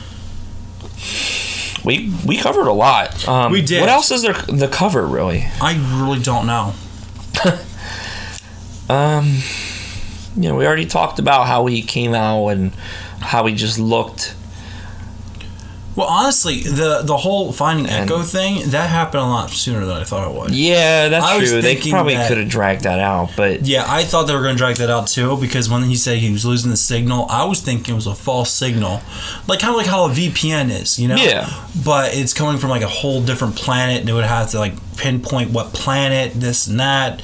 [1.84, 3.26] We we covered a lot.
[3.28, 3.80] Um, We did.
[3.80, 5.46] What else is there the cover really?
[5.60, 6.74] I really don't know.
[8.90, 9.42] Um,
[10.36, 12.72] you know, we already talked about how he came out and
[13.20, 14.34] how he just looked.
[15.96, 19.96] Well, honestly, the the whole finding And- Echo thing that happened a lot sooner than
[19.96, 20.50] I thought it would.
[20.54, 21.60] Yeah, that's I was true.
[21.60, 24.54] They thinking probably could have dragged that out, but Yeah, I thought they were going
[24.54, 27.44] to drag that out too because when he said he was losing the signal, I
[27.46, 29.00] was thinking it was a false signal,
[29.48, 31.16] like kind of like how a VPN is, you know?
[31.16, 31.52] Yeah.
[31.84, 34.74] But it's coming from like a whole different planet, and it would have to like
[34.96, 37.22] pinpoint what planet, this and that.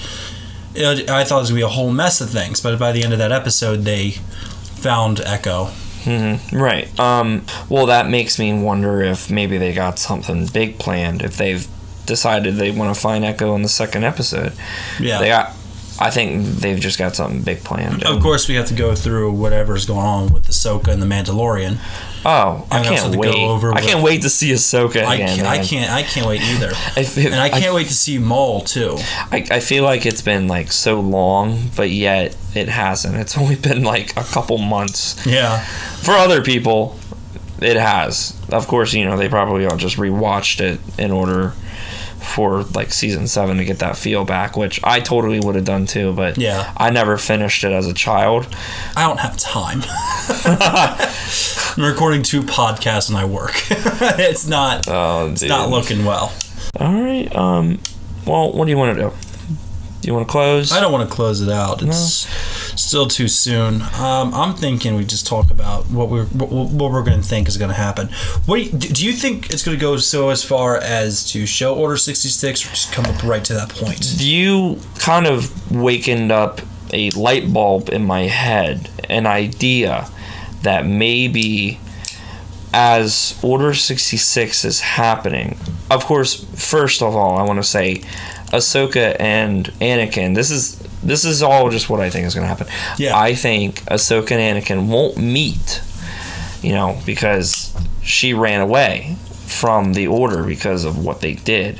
[0.75, 2.93] It, I thought it was going to be a whole mess of things, but by
[2.93, 5.71] the end of that episode, they found Echo.
[6.53, 7.01] Right.
[7.01, 11.23] Um, well, that makes me wonder if maybe they got something big planned.
[11.23, 11.67] If they've
[12.05, 14.53] decided they want to find Echo in the second episode,
[15.01, 15.19] Yeah.
[15.19, 15.53] they got.
[16.01, 18.03] I think they've just got something big planned.
[18.05, 21.07] of course, we have to go through whatever's going on with the Ahsoka and the
[21.07, 21.79] Mandalorian.
[22.27, 23.33] Oh, I can't wait!
[23.33, 25.37] go over I can't wait to see Ahsoka I again.
[25.37, 25.93] can't, I can't.
[25.93, 26.71] I can't wait either.
[26.97, 28.97] If- if- and I can't wait to see Maul too.
[29.31, 33.17] I, I feel like it's been like so long, but yet it hasn't.
[33.17, 35.25] It's only been like a couple months.
[35.27, 35.61] Yeah.
[36.01, 36.97] For other people,
[37.61, 38.37] it has.
[38.51, 41.53] Of course, you know they probably all just rewatched it in order
[42.25, 45.87] for like season seven to get that feel back, which I totally would have done
[45.87, 46.13] too.
[46.13, 46.73] But Yeah.
[46.77, 48.47] I never finished it as a child.
[48.97, 49.83] I don't have time.
[51.77, 53.55] I'm recording two podcasts and I work.
[53.71, 54.87] it's not.
[54.89, 56.33] Oh, it's not looking well.
[56.81, 57.35] All right.
[57.35, 57.81] Um.
[58.27, 59.13] Well, what do you want to do?
[60.01, 60.73] Do you want to close?
[60.73, 61.83] I don't want to close it out.
[61.83, 63.83] It's still too soon.
[63.83, 67.49] Um, I'm thinking we just talk about what we're what, what we're going to think
[67.49, 68.09] is going to happen.
[68.47, 71.47] What do you, do you think it's going to go so as far as to
[71.47, 74.01] show Order 66 or just come up right to that point?
[74.25, 76.61] you kind of wakened up
[76.93, 80.09] a light bulb in my head, an idea
[80.63, 81.81] that maybe
[82.73, 85.57] as Order 66 is happening,
[85.91, 87.97] of course, first of all, I want to say
[88.53, 92.49] Ahsoka and Anakin, this is this is all just what I think is going to
[92.49, 92.67] happen.
[92.99, 93.17] Yeah.
[93.19, 95.83] I think Ahsoka and Anakin won't meet,
[96.63, 101.79] you know, because she ran away from the Order because of what they did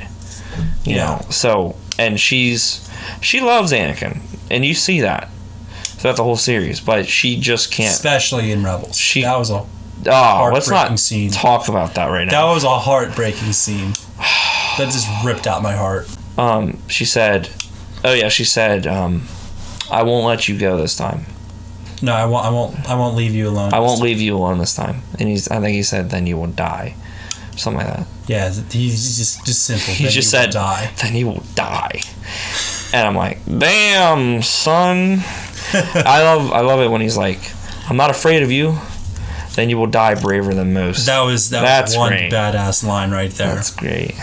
[0.85, 1.05] you Yeah.
[1.05, 2.87] know so and she's
[3.19, 5.29] she loves anakin and you see that
[5.83, 8.95] throughout the whole series but she just can't Especially in Rebels.
[8.97, 9.65] She- that was a oh
[10.05, 11.31] let's heartbreaking not scene.
[11.31, 12.47] talk about that right now.
[12.47, 13.93] that was a heartbreaking scene.
[14.77, 16.07] That just ripped out my heart.
[16.37, 17.49] um she said
[18.05, 19.23] oh yeah she said um
[19.91, 21.25] i won't let you go this time
[22.01, 22.45] No, I won't.
[22.45, 22.89] I won't.
[22.89, 23.73] I won't leave you alone.
[23.73, 26.37] i won't leave you alone this time and he's i think he said then you
[26.37, 26.95] will die
[27.57, 29.93] something like that Yeah, he's just just simple.
[29.93, 30.91] he Then just said die.
[31.01, 32.01] then you will die
[32.93, 35.19] and i'm like damn son
[35.73, 37.39] i love i love it when he's like
[37.89, 38.77] i'm not afraid of you
[39.55, 42.31] then you will die braver than most That was that That's was one great.
[42.31, 43.55] badass line right there.
[43.55, 44.15] that's great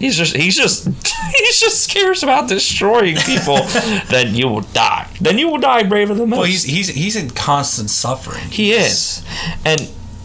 [0.00, 0.86] he's just he's just
[1.36, 3.56] he's just scares about destroying people
[4.10, 7.16] then you will die then you will die braver than most well, he's he's he's
[7.16, 8.42] in constant suffering.
[8.50, 9.24] he is
[9.64, 9.80] and,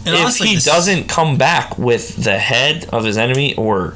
[0.06, 3.94] And if honestly, he doesn't come back with the head of his enemy or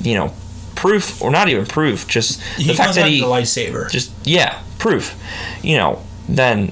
[0.00, 0.32] you know
[0.74, 3.90] proof or not even proof just He the fact that he the lightsaber.
[3.90, 5.16] just yeah proof
[5.62, 6.70] you know then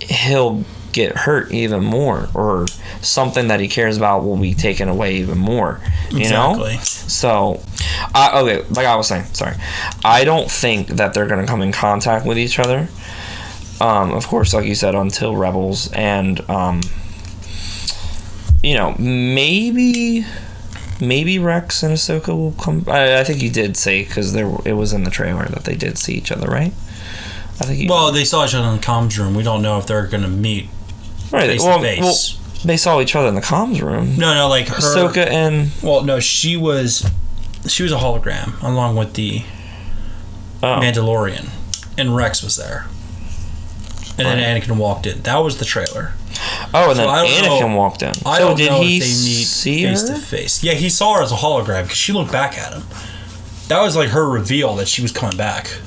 [0.00, 2.66] he'll get hurt even more or
[3.02, 5.80] something that he cares about will be taken away even more
[6.10, 6.78] you know?
[6.82, 7.62] So
[8.14, 9.56] I, okay like i was saying sorry.
[10.04, 12.88] I don't think that they're going to come in contact with each other.
[13.80, 16.80] Um, of course like you said until rebels and um,
[18.62, 20.26] you know maybe
[21.00, 24.72] maybe rex and ahsoka will come i, I think you did say because there it
[24.72, 26.72] was in the trailer that they did see each other right?
[27.60, 29.34] I think Well, they saw each other in the comms room.
[29.34, 30.68] We don't know if they're going to meet
[31.32, 32.00] right face well, to face.
[32.00, 34.74] well, they saw each other in the comms room no, no, like her.
[34.76, 37.08] ahsoka and Well, no, she was
[37.66, 39.42] she was a hologram along with the
[40.62, 41.48] oh, Mandalorian,
[41.96, 42.86] and Rex was there.
[44.16, 44.62] And then Right.
[44.62, 45.22] Anakin walked in.
[45.22, 46.14] That was the trailer.
[46.74, 49.44] oh and so then anakin know- walked in I so did he if they meet
[49.46, 50.62] see face her to face.
[50.64, 52.82] Yeah, he saw her as a hologram because she looked back at him.
[53.68, 55.78] That was like her reveal that she was coming back.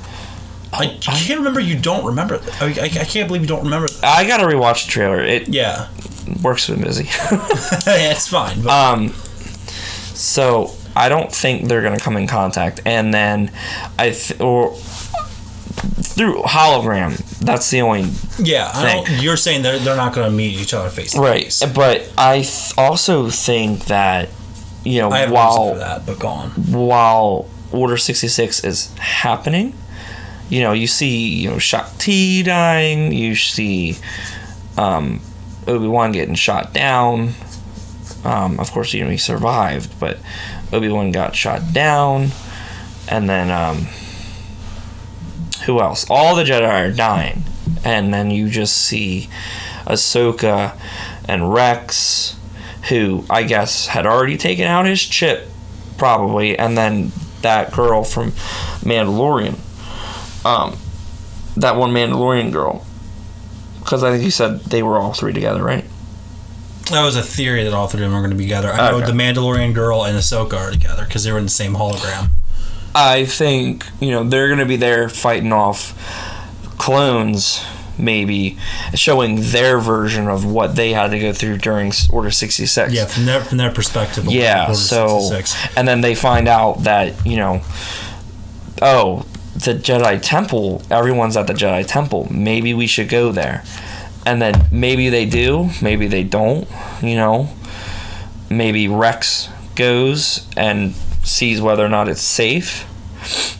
[0.72, 1.60] I, I can't remember.
[1.60, 2.40] You don't remember.
[2.60, 3.88] I, I, I can't believe you don't remember.
[3.88, 4.04] That.
[4.04, 5.88] i gotta rewatch the trailer it Yeah,
[6.42, 7.04] works with busy
[7.86, 8.62] yeah, it's fine.
[8.62, 9.08] But Um,
[10.14, 13.50] so I don't think they're gonna come in contact, and then
[13.98, 14.74] I th- or
[16.02, 17.16] through hologram.
[17.40, 19.20] That's the only yeah, I don't, thing.
[19.22, 21.22] you're saying they're, they're not going to meet each other face to face.
[21.22, 21.44] right.
[21.44, 21.72] face.
[21.74, 24.28] But I th- also think that
[24.84, 26.50] you know I have a reason while that, but go on.
[26.50, 29.74] while Order sixty six is happening,
[30.50, 33.96] you know you see you know Shaak Ti dying, you see
[34.76, 35.20] um,
[35.66, 37.34] Obi Wan getting shot down.
[38.24, 40.18] Um, of course, you know he survived, but
[40.72, 42.28] Obi Wan got shot down,
[43.08, 43.88] and then um,
[45.66, 46.08] who else?
[46.08, 47.44] All the Jedi are dying,
[47.84, 49.28] and then you just see
[49.86, 50.78] Ahsoka
[51.28, 52.36] and Rex
[52.88, 55.48] who I guess had already taken out his chip,
[55.98, 58.32] probably, and then that girl from
[58.82, 59.58] Mandalorian,
[60.44, 60.76] um,
[61.56, 62.84] that one Mandalorian girl,
[63.92, 65.84] because I think you said they were all three together, right?
[66.90, 68.72] That was a theory that all three of them are going to be together.
[68.72, 69.06] I know Okay.
[69.06, 72.30] the Mandalorian girl and Ahsoka are together because they were in the same hologram.
[72.94, 75.92] I think you know they're going to be there fighting off
[76.78, 77.62] clones,
[77.98, 78.58] maybe
[78.94, 82.92] showing their version of what they had to go through during Order sixty six.
[82.94, 84.26] Yeah, from their from their perspective.
[84.26, 85.76] of Yeah, Order so 66.
[85.76, 87.60] and then they find out that you know,
[88.82, 89.24] oh,
[89.64, 90.82] the Jedi Temple.
[90.90, 92.28] Everyone's at the Jedi Temple.
[92.30, 93.64] Maybe we should go there,
[94.26, 96.68] and then maybe they do, maybe they don't.
[97.02, 97.48] You know,
[98.50, 100.94] maybe Rex goes and
[101.24, 102.86] sees whether or not it's safe.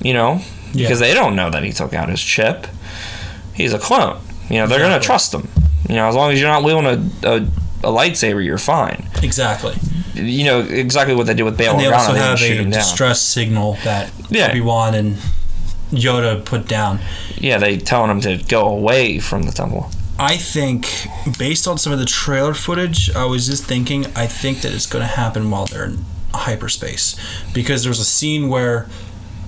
[0.02, 0.40] You know,
[0.72, 0.86] Yeah.
[0.86, 2.66] because they don't know that he took out his chip.
[3.54, 4.18] He's a clone.
[4.50, 5.48] You know, they're gonna trust him.
[5.88, 6.86] You know, as long as you're not wielding
[7.22, 7.36] a, a,
[7.84, 9.74] a lightsaber, you're fine exactly.
[10.14, 11.98] you know exactly what they did with Bail And they Organa.
[11.98, 12.18] also They
[12.56, 14.48] have a distress signal that Yeah.
[14.50, 15.16] Obi Wan and
[15.92, 16.98] Yoda put down.
[17.36, 19.90] Yeah, they telling him to go away from the temple.
[20.18, 20.88] I think,
[21.38, 24.86] based on some of the trailer footage, I was just thinking, I think that it's
[24.86, 27.16] going to happen while they're in hyperspace.
[27.52, 28.88] Because there's a scene where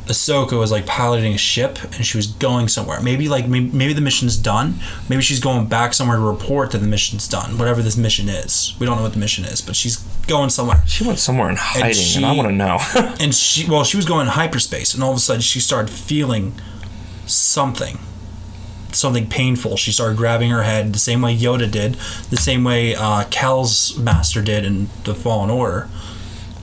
[0.06, 3.00] Ahsoka was like piloting a ship and she was going somewhere.
[3.00, 4.80] Maybe like maybe, maybe the mission's done.
[5.08, 7.56] Maybe she's going back somewhere to report that the mission's done.
[7.56, 10.82] Whatever this mission is, we don't know what the mission is, but she's going somewhere.
[10.86, 12.78] She went somewhere in hiding, and, she- I want to know.
[13.20, 15.90] And she, well, she was going in hyperspace, and all of a sudden she started
[15.90, 16.54] feeling
[17.26, 17.98] something,
[18.92, 19.76] something painful.
[19.76, 21.94] She started grabbing her head the same way Yoda did,
[22.30, 25.88] the same way uh, Cal's master did in the Fallen Order.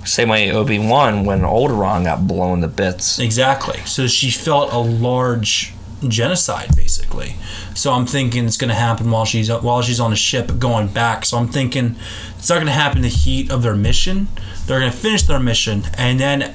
[0.05, 3.19] Same way Obi Wan when Alderaan got blown to bits.
[3.19, 3.79] Exactly.
[3.85, 5.73] So she felt a large
[6.07, 7.35] genocide, basically.
[7.75, 10.87] So I'm thinking it's going to happen while she's while she's on a ship going
[10.87, 11.25] back.
[11.25, 11.95] So I'm thinking
[12.37, 14.27] it's not going to happen in the heat of their mission.
[14.65, 16.53] They're going to finish their mission, and then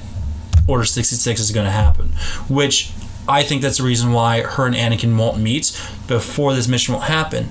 [0.67, 2.09] Order 66 is going to happen,
[2.49, 2.91] which
[3.27, 7.01] I think that's the reason why her and Anakin won't meet before this mission will
[7.01, 7.49] happen.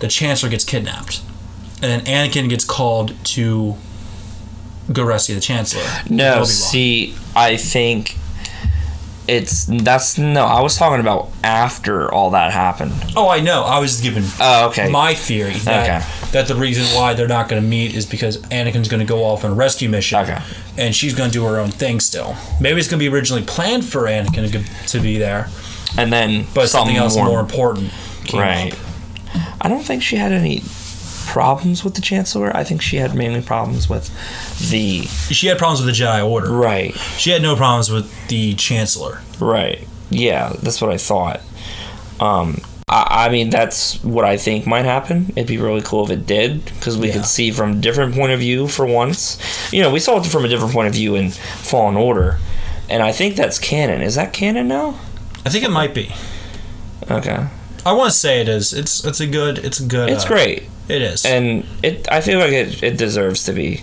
[0.00, 1.22] The Chancellor gets kidnapped,
[1.82, 3.76] and then Anakin gets called to
[4.92, 5.82] go rescue the Chancellor.
[6.10, 8.18] No, see, I think
[9.26, 10.44] it's that's no.
[10.44, 12.92] I was talking about after all that happened.
[13.16, 13.62] Oh, I know.
[13.62, 14.90] I was given Oh, okay.
[14.90, 16.28] my theory that, Okay.
[16.32, 19.24] that the reason why they're not going to meet is because Anakin's going to go
[19.24, 20.38] off on a rescue mission, Okay.
[20.76, 22.36] and she's going to do her own thing still.
[22.60, 25.48] Maybe it's going to be originally planned for Anakin to, to be there,
[25.96, 27.92] and then but something else more, more important
[28.24, 28.72] came right.
[28.72, 28.78] up.
[29.60, 30.62] I don't think she had any
[31.26, 32.54] problems with the Chancellor.
[32.56, 34.08] I think she had mainly problems with
[34.70, 35.02] the
[35.32, 36.50] She had problems with the Jedi Order.
[36.52, 36.94] right.
[37.18, 39.20] She had no problems with the Chancellor.
[39.40, 39.86] Right.
[40.10, 41.40] Yeah, that's what I thought.
[42.20, 45.32] Um, I, I mean, that's what I think might happen.
[45.36, 47.14] It'd be really cool if it did, because we Yeah.
[47.14, 49.38] could see from a different point of view for once.
[49.72, 52.38] You know, we saw it from a different point of view in Fallen Order,
[52.90, 54.02] and I think that's canon.
[54.02, 54.98] Is that canon now?
[55.46, 56.12] I think it might be.
[57.10, 57.46] Okay,
[57.86, 58.72] I want to say it is.
[58.72, 59.58] It's it's a good.
[59.58, 60.10] It's a good.
[60.10, 61.24] it's uh, great, It is.
[61.24, 62.10] and it.
[62.10, 63.82] I feel like it, it deserves to be.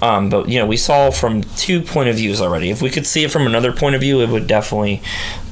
[0.00, 2.70] Um, but you know, we saw from two point of views already.
[2.70, 5.00] If we could see it from another point of view, it would definitely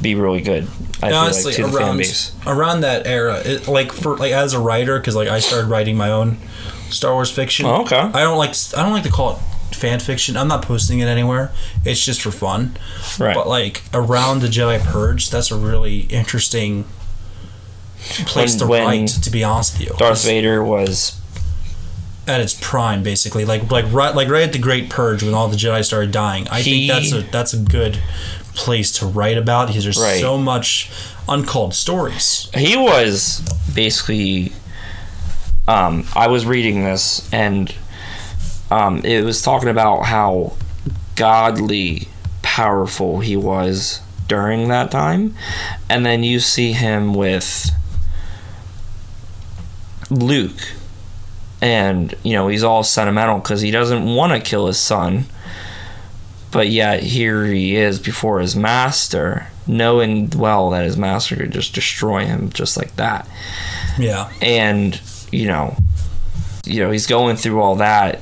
[0.03, 0.67] be really good.
[1.03, 4.33] I honestly feel like to the fan around around that era it, like for like
[4.33, 6.37] as a writer because like i started writing my own
[6.91, 7.97] star wars fiction Oh, okay.
[7.97, 11.07] i don't like i don't like to call it fan fiction i'm not posting it
[11.07, 11.53] anywhere
[11.87, 12.77] it's just for fun
[13.19, 13.35] Right.
[13.35, 16.85] but like around the jedi purge that's a really interesting
[18.27, 19.97] place to when write to be honest with you.
[19.99, 21.19] Darth Vader was
[22.27, 23.45] at its prime basically.
[23.45, 26.47] Like like right like right at the great purge when all the jedi started dying.
[26.49, 28.01] I He- think that's a that's a good
[28.55, 30.21] place to write about because there's Right.
[30.21, 30.91] so much
[31.29, 32.49] uncalled stories.
[32.55, 33.41] He was
[33.75, 34.53] basically
[35.69, 37.73] um, i was reading this and
[38.73, 40.53] um, it was talking about how
[41.17, 42.09] godly
[42.43, 45.35] powerful he was during that time.
[45.89, 47.71] And then you see him with
[50.11, 50.75] luke.
[51.63, 55.25] And you know he's all sentimental because he doesn't want to kill his son.
[56.51, 61.75] But yet here he is before his master knowing well that his master could just
[61.75, 63.29] destroy him just like that.
[63.99, 64.33] Yeah.
[64.43, 65.01] And
[65.31, 65.77] you know
[66.67, 68.21] you know he's going through all that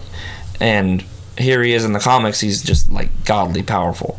[0.60, 1.02] and
[1.38, 4.18] here he is in the comics he's just like godly powerful.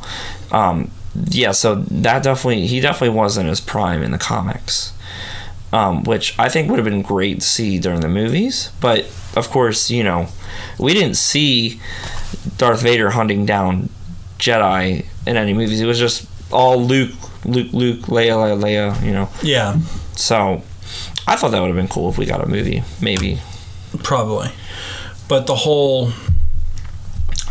[0.51, 0.91] Um
[1.29, 4.93] yeah so that definitely he definitely wasn't his prime in the comics
[5.71, 8.71] um, which I think would have been great to see during the movies.
[8.81, 9.05] But
[9.35, 10.27] of course, you know,
[10.79, 11.79] we didn't see
[12.57, 13.89] Darth Vader hunting down
[14.39, 15.81] Jedi in any movies.
[15.81, 17.11] It was just all Luke,
[17.45, 19.05] Luke, Luke, Leia, Leia, Leia.
[19.05, 19.77] You know, yeah
[20.15, 20.61] so
[21.27, 23.39] I thought that would have been cool if we got a movie, maybe.
[24.03, 24.49] Probably.
[25.27, 26.11] but the whole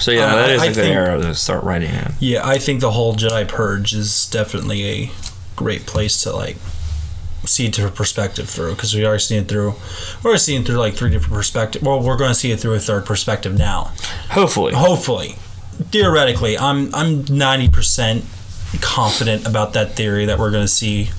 [0.00, 2.12] So yeah, Uh, that is I a good think- era to start writing in.
[2.20, 5.10] yeah, I think the whole Jedi purge is definitely a
[5.56, 6.56] great place to like
[7.48, 9.74] see through perspective through because we are seeing through
[10.22, 11.84] we're seeing through like three different perspectives.
[11.84, 13.92] Well, we're going to see it through a third perspective now.
[14.30, 14.74] Hopefully.
[14.74, 15.36] Hopefully,
[15.90, 18.24] theoretically, I'm I'm ninety percent
[18.80, 21.10] confident about that theory that we're going to see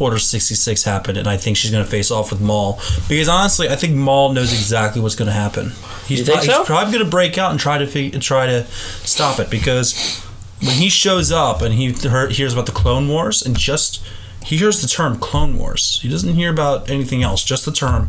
[0.00, 3.28] Order sixty six happen, and I think she's going to face off with Maul because
[3.28, 5.72] honestly, I think Maul knows exactly what's going to happen.
[6.06, 6.58] He's, You think prob- so?
[6.58, 8.64] he's probably going to break out and try to fig- try to
[9.04, 10.20] stop it because
[10.60, 14.00] when he shows up and he hear- hears about the Clone Wars and just
[14.44, 18.08] he hears the term Clone Wars, he doesn't hear about anything else, just the term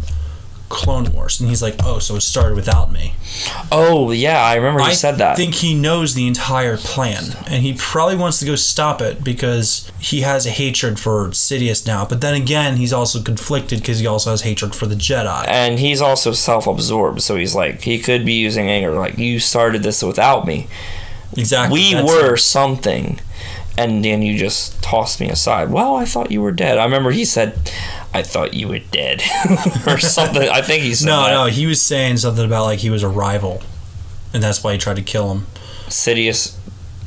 [0.70, 3.16] Clone Wars, and he's like, "Oh, so it started without me."
[3.72, 5.32] Oh yeah, I remember he I said that.
[5.32, 9.24] I think he knows the entire plan, and he probably wants to go stop it
[9.24, 12.06] because he has a hatred for Sidious now.
[12.06, 15.46] But then again, he's also conflicted because he also has hatred for the Jedi.
[15.48, 19.82] and he's also self-absorbed, so he's like he could be using anger, like you started
[19.82, 20.68] this without me.
[21.36, 21.96] Exactly.
[21.96, 22.40] we were it.
[22.40, 23.20] something
[23.82, 27.12] and then you just tossed me aside well i thought you were dead i remember
[27.12, 27.54] he said
[28.14, 29.22] i thought you were dead
[29.88, 31.32] or something i think he said No, that.
[31.32, 33.62] no, he was saying something about like he was a rival,
[34.34, 35.48] and that's why he tried to kill him.
[35.88, 36.56] sidious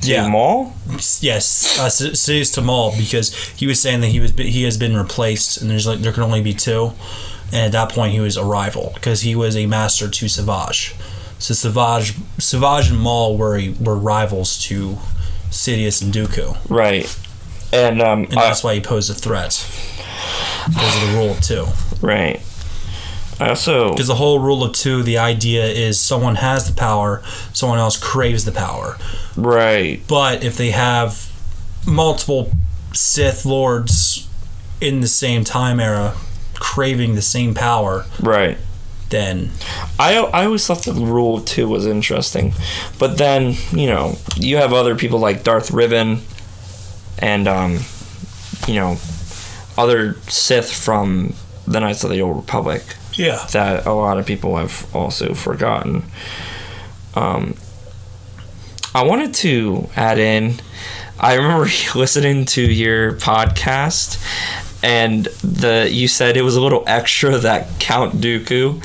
[0.00, 0.26] to Yeah.
[0.28, 0.72] Maul?
[1.20, 4.96] Yes, uh, Sidious to Maul because he was saying that he was he has been
[4.96, 6.92] replaced, and there's like there can only be two,
[7.52, 10.94] and at that point he was a rival because he was a master to Savage.
[11.38, 14.98] So Savage, Savage and Maul were were rivals to
[15.52, 17.06] Sidious and Dooku, right.
[17.72, 19.64] And um and I- that's why he posed a threat.
[20.68, 21.66] Because of the rule of two.
[22.00, 22.40] right.
[23.40, 27.22] I also Because the whole rule of two, the idea is someone has the power,
[27.52, 28.96] someone else craves the power.
[29.36, 30.00] right.
[30.06, 31.30] But if they have
[31.86, 32.52] multiple
[32.92, 34.28] Sith lords
[34.80, 36.14] in the same time era
[36.54, 38.58] craving the same power, right
[39.12, 39.50] then
[39.98, 42.52] I, I always thought the rule of two was interesting
[42.98, 46.20] but then you know you have other people like darth Revan
[47.20, 47.78] and um
[48.66, 48.96] you know
[49.78, 51.34] other sith from
[51.68, 52.82] the knights of the old republic
[53.14, 56.04] yeah, that a lot of people have also forgotten.
[57.14, 57.56] Um,
[58.94, 60.60] I wanted to add in.
[61.22, 64.18] I remember listening to your podcast,
[64.82, 68.82] and the you said it was a little extra that Count Dooku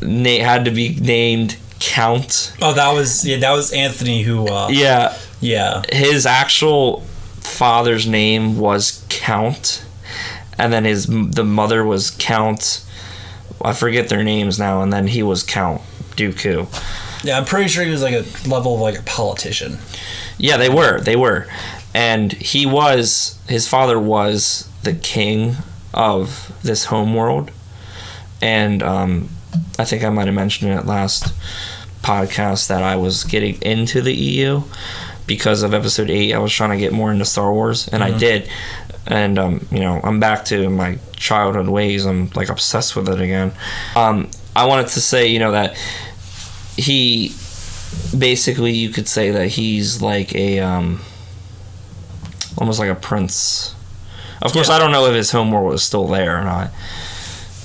[0.00, 2.54] na- had to be named Count.
[2.62, 4.46] Oh, that was yeah, that was Anthony who.
[4.48, 7.00] Uh, Yeah, yeah, his actual
[7.40, 9.84] father's name was Count,
[10.58, 12.82] and then his the mother was Count.
[13.62, 15.82] I forget their names now, and then he was Count
[16.16, 16.66] Dooku.
[17.26, 17.38] Yeah.
[17.38, 19.78] I'm pretty sure he was like a level of like a politician.
[20.38, 21.46] Yeah, they were, they were,
[21.94, 25.56] and he was his father was the king
[25.94, 27.50] of this homeworld,
[28.42, 29.28] and um,
[29.78, 31.34] I think I might have mentioned it last
[32.02, 34.62] podcast that I was getting into the EU
[35.26, 36.32] because of episode eight.
[36.32, 38.48] I was trying to get more into Star Wars, and I did.
[39.08, 42.04] And um, you know, I'm back to my childhood ways.
[42.04, 43.52] I'm like obsessed with it again.
[43.94, 45.76] Um, I wanted to say, you know, that
[46.76, 47.34] he
[48.16, 51.00] basically you could say that he's like a um,
[52.58, 53.74] almost like a prince.
[54.42, 56.70] Of course, I don't know if his homeworld was still there or not,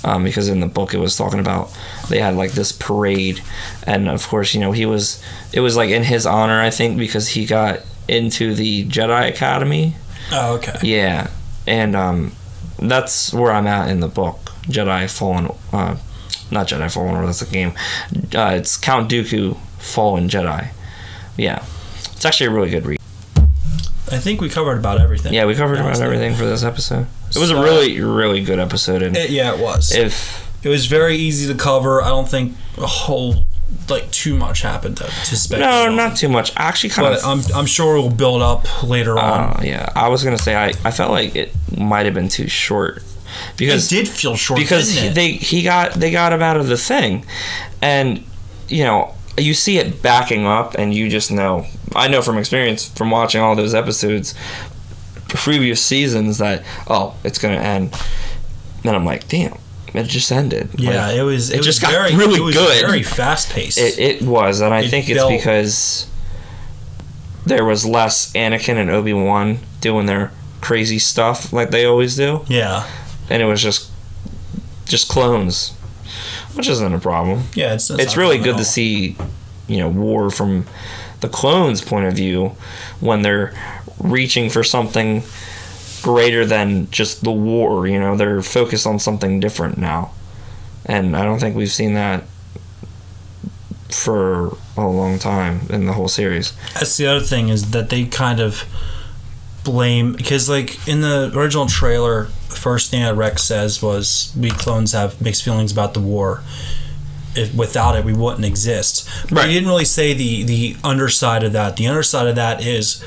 [0.03, 1.77] um, because in the book it was talking about
[2.09, 3.41] they had like this parade,
[3.85, 5.21] and of course, you know, he was
[5.53, 9.95] it was like in his honor, I think, because he got into the Jedi Academy.
[10.31, 10.77] Oh, okay.
[10.81, 11.29] Yeah,
[11.67, 12.31] and um,
[12.79, 15.51] that's where I'm at in the book, Jedi Fallen.
[15.73, 15.97] Uh,
[16.51, 17.25] not Jedi Fallen Order.
[17.27, 17.73] That's a game.
[18.35, 20.69] Uh, it's Count Dooku Fallen Jedi.
[21.37, 21.63] Yeah,
[22.13, 22.99] it's actually a really good read.
[24.11, 25.33] I think we covered about everything.
[25.33, 27.07] Yeah, we covered about everything for this episode.
[27.33, 29.91] It was So- a really, really good episode, and It- yeah, it was.
[29.93, 32.03] if It was very easy to cover.
[32.03, 33.45] I don't think a whole
[33.89, 35.71] like too much happened to, to speculate.
[35.73, 35.95] no, on.
[35.95, 36.51] not too much.
[36.57, 37.25] I actually kind But of.
[37.51, 39.39] I'm I'm sure it will build up later on.
[39.57, 42.47] Uh, yeah, I was gonna say I, I felt like it might have been too
[42.49, 43.01] short
[43.53, 45.15] It because did feel short because he, it?
[45.15, 47.25] they he got they got him out of the thing,
[47.81, 48.23] and
[48.67, 51.65] you know you see it backing up, and you just know.
[51.95, 54.33] I know from experience from watching all those episodes,
[55.27, 57.93] previous seasons that oh it's gonna end,
[58.83, 59.57] and I'm like damn
[59.93, 60.69] it just ended.
[60.77, 61.49] yeah, Like, it was.
[61.49, 62.85] It, it was just got very, really it was good.
[62.85, 63.77] Very fast paced.
[63.77, 66.07] It, it was, and I It think it's because
[67.45, 72.45] there was less Anakin and Obi Wan doing their crazy stuff like they always do,
[72.47, 72.87] yeah,
[73.29, 73.89] and it was just
[74.85, 75.71] just clones,
[76.53, 77.43] which isn't a problem.
[77.53, 77.73] yeah.
[77.73, 79.15] It's It's really good to see,
[79.67, 80.65] you know, war from
[81.21, 82.55] the clones' point of view
[82.99, 83.53] when they're
[83.99, 85.23] reaching for something
[86.01, 87.87] greater than just the war.
[87.87, 90.11] You know, they're focused on something different now,
[90.85, 92.23] and I don't think we've seen that
[93.89, 96.53] for a long time in the whole series.
[96.73, 98.63] That's the other thing is that they kind of
[99.63, 104.91] blame because like in the original trailer, first thing that Rex says was we clones
[104.93, 106.41] have mixed feelings about the war.
[107.35, 109.07] If without it, we wouldn't exist.
[109.23, 109.47] But Right.
[109.47, 111.77] he didn't really say the the underside of that.
[111.77, 113.01] The underside of that is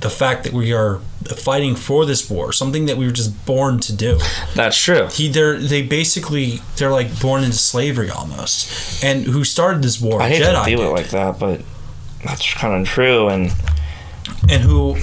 [0.00, 1.00] the fact that we are
[1.36, 4.20] fighting for this war, something that we were just born to do.
[4.54, 5.08] That's true.
[5.10, 9.02] He they're they basically they're like born into slavery almost.
[9.02, 10.22] And who started this war?
[10.22, 11.62] I hate Jedi to feel it like that, but
[12.24, 13.28] that's kind of true.
[13.28, 13.52] And
[14.48, 14.96] and who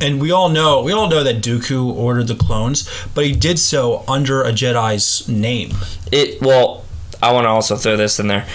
[0.00, 3.58] and we all know we all know that Dooku ordered the clones, but he did
[3.58, 5.72] so under a Jedi's name.
[6.12, 6.84] it well,
[7.22, 8.46] I want to also throw this in there.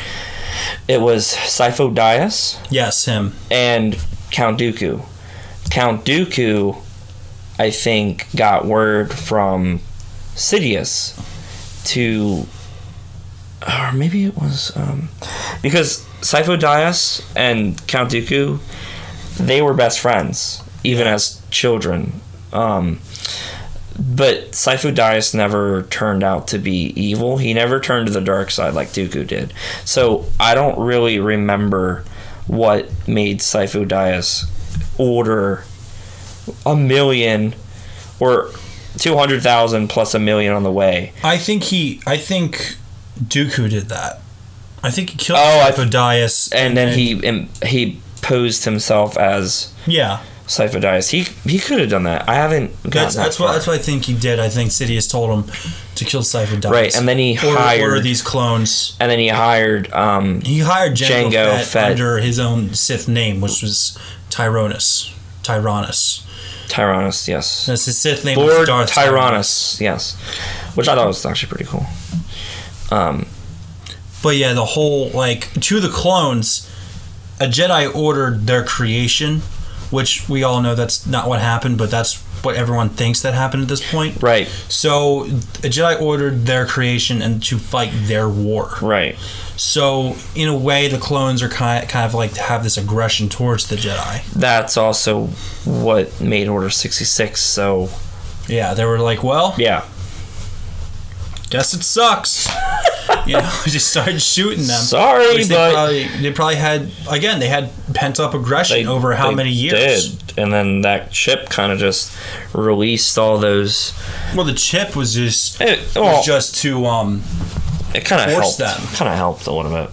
[0.88, 3.34] It was Sifo Dyas Yes, him.
[3.52, 3.98] and
[4.32, 5.04] Count Dooku.
[5.72, 6.78] Count Dooku,
[7.60, 9.80] I think, got word from
[10.36, 11.16] Sidious
[11.86, 12.46] to,
[13.68, 15.10] or maybe it was um,
[15.62, 18.60] because Sifo Dyas and Count Dooku,
[19.38, 22.14] they were best friends even as children.
[22.52, 23.00] Um,
[24.00, 27.38] but Sifo Dyas never turned out to be evil.
[27.38, 29.54] He never turned to the dark side like Dooku did.
[29.86, 32.04] So I don't really remember
[32.48, 34.46] what made Sifo Dyas
[35.00, 35.64] order
[36.66, 37.54] a million
[38.20, 38.50] or
[38.98, 41.14] 200,000 plus a million on the way.
[41.24, 42.78] I think he I think
[43.24, 44.22] Dooku did that.
[44.84, 49.18] I think he killed Oh, I- Sifo Dyas And then he im- he posed himself
[49.18, 50.20] as Yeah.
[50.58, 51.10] Sifo Dyas.
[51.10, 52.28] He he could have done that.
[52.30, 54.40] I haven't That's that that's what that's what I think he did.
[54.40, 55.54] I think Sidious told him
[55.96, 56.72] to kill Sifo Dyas.
[56.72, 58.96] Right, and then he or, hired- order these clones.
[59.00, 61.92] and then he hired um He hired Jango, Jango Fett, Fett.
[61.92, 63.98] under his own Sith name, which was
[64.30, 65.14] Tyrannus.
[65.44, 66.26] Tyrannus.
[66.70, 67.66] Tyrannus, yes.
[67.68, 68.38] That's his Sith name.
[68.38, 70.16] Lord Darth Tyrannus, yes.
[70.76, 71.86] Which I thought was actually pretty cool.
[72.92, 73.26] Um,
[74.24, 76.70] But yeah, the whole like to the clones,
[77.42, 79.42] a Jedi ordered their creation,
[79.94, 83.64] which we all know that's not what happened, but that's what everyone thinks that happened
[83.64, 84.22] at this point.
[84.22, 88.72] right, So a Jedi ordered their creation and to fight their war.
[88.82, 89.16] right.
[89.56, 93.30] So in a way, the clones are kind kind of like to have this aggression
[93.30, 94.26] towards the Jedi.
[94.34, 95.28] That's also
[95.64, 97.90] what made Order 66 so,
[98.48, 99.86] Yeah, they were like, well, yeah.
[101.54, 102.50] Guess it sucks.
[103.26, 104.82] you know, just started shooting them.
[104.82, 108.86] Sorry, Which they but probably they probably had again they had pent up aggression they-
[108.92, 110.16] over how many years.
[110.16, 110.20] Did.
[110.40, 112.12] And then that chip kind of just
[112.54, 113.94] released all those.
[114.36, 117.22] Well, the chip was just It, was just to um
[117.94, 118.58] it kind of helped.
[118.58, 118.82] them.
[118.96, 119.90] Kind of helped a little bit.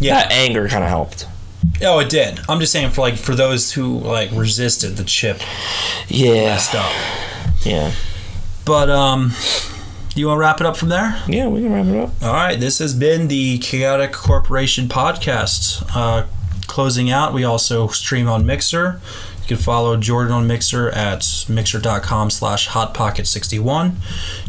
[0.00, 1.26] yeah That anger kind of helped.
[1.82, 2.40] oh it did.
[2.48, 5.40] I'm just saying for like for those who like resisted the chip
[6.08, 6.56] Yeah.
[6.56, 6.90] stuff.
[7.66, 7.92] Yeah.
[8.64, 9.32] But um,
[10.20, 11.20] you want to wrap it up from there?
[11.26, 12.22] Yeah, we can wrap it up.
[12.22, 15.84] All right, this has been the Chaotic Corporation podcast.
[15.94, 16.26] Uh,
[16.66, 19.00] closing out, we also stream on Mixer.
[19.42, 23.94] You can follow Jordan on Mixer at mixer.com slash hotpocket61.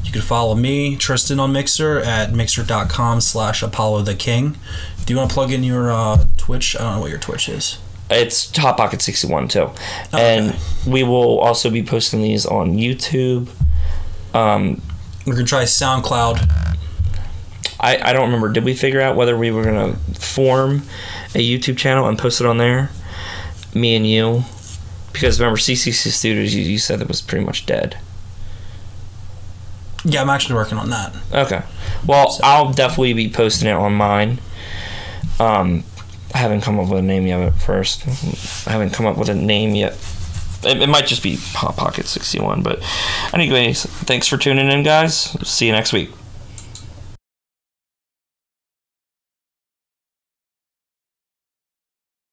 [0.06, 4.56] You can follow me, Tristan, on Mixer at mixer.com slash Apollo the King.
[5.06, 6.76] Do you want to plug in your uh, Twitch?
[6.78, 7.78] I don't know what your Twitch is.
[8.10, 9.60] It's Hot Pocket 61 too.
[9.62, 9.76] Okay.
[10.14, 10.56] And
[10.88, 13.50] we will also be posting these on YouTube.
[14.34, 14.82] Um,
[15.26, 16.76] We're going to try SoundCloud.
[17.80, 18.52] I, I don't remember.
[18.52, 20.84] Did we figure out whether we were going to form
[21.34, 22.90] a YouTube channel and post it on there?
[23.74, 24.44] Me and you?
[25.12, 27.98] Because remember, CCC Studios, you, you said it was pretty much dead.
[30.04, 31.16] Yeah, I'm actually working on that.
[31.34, 31.64] Okay.
[32.06, 34.40] Well, I'll definitely be posting it on mine.
[35.40, 35.84] Um,
[36.34, 38.08] I haven't come up with a name yet at first.
[38.68, 39.94] I haven't come up with a name yet.
[40.66, 42.64] It, it might just be Hot Pocket 61.
[42.64, 42.82] But,
[43.34, 45.16] anyways, thanks for tuning in, guys.
[45.48, 46.10] See you next week.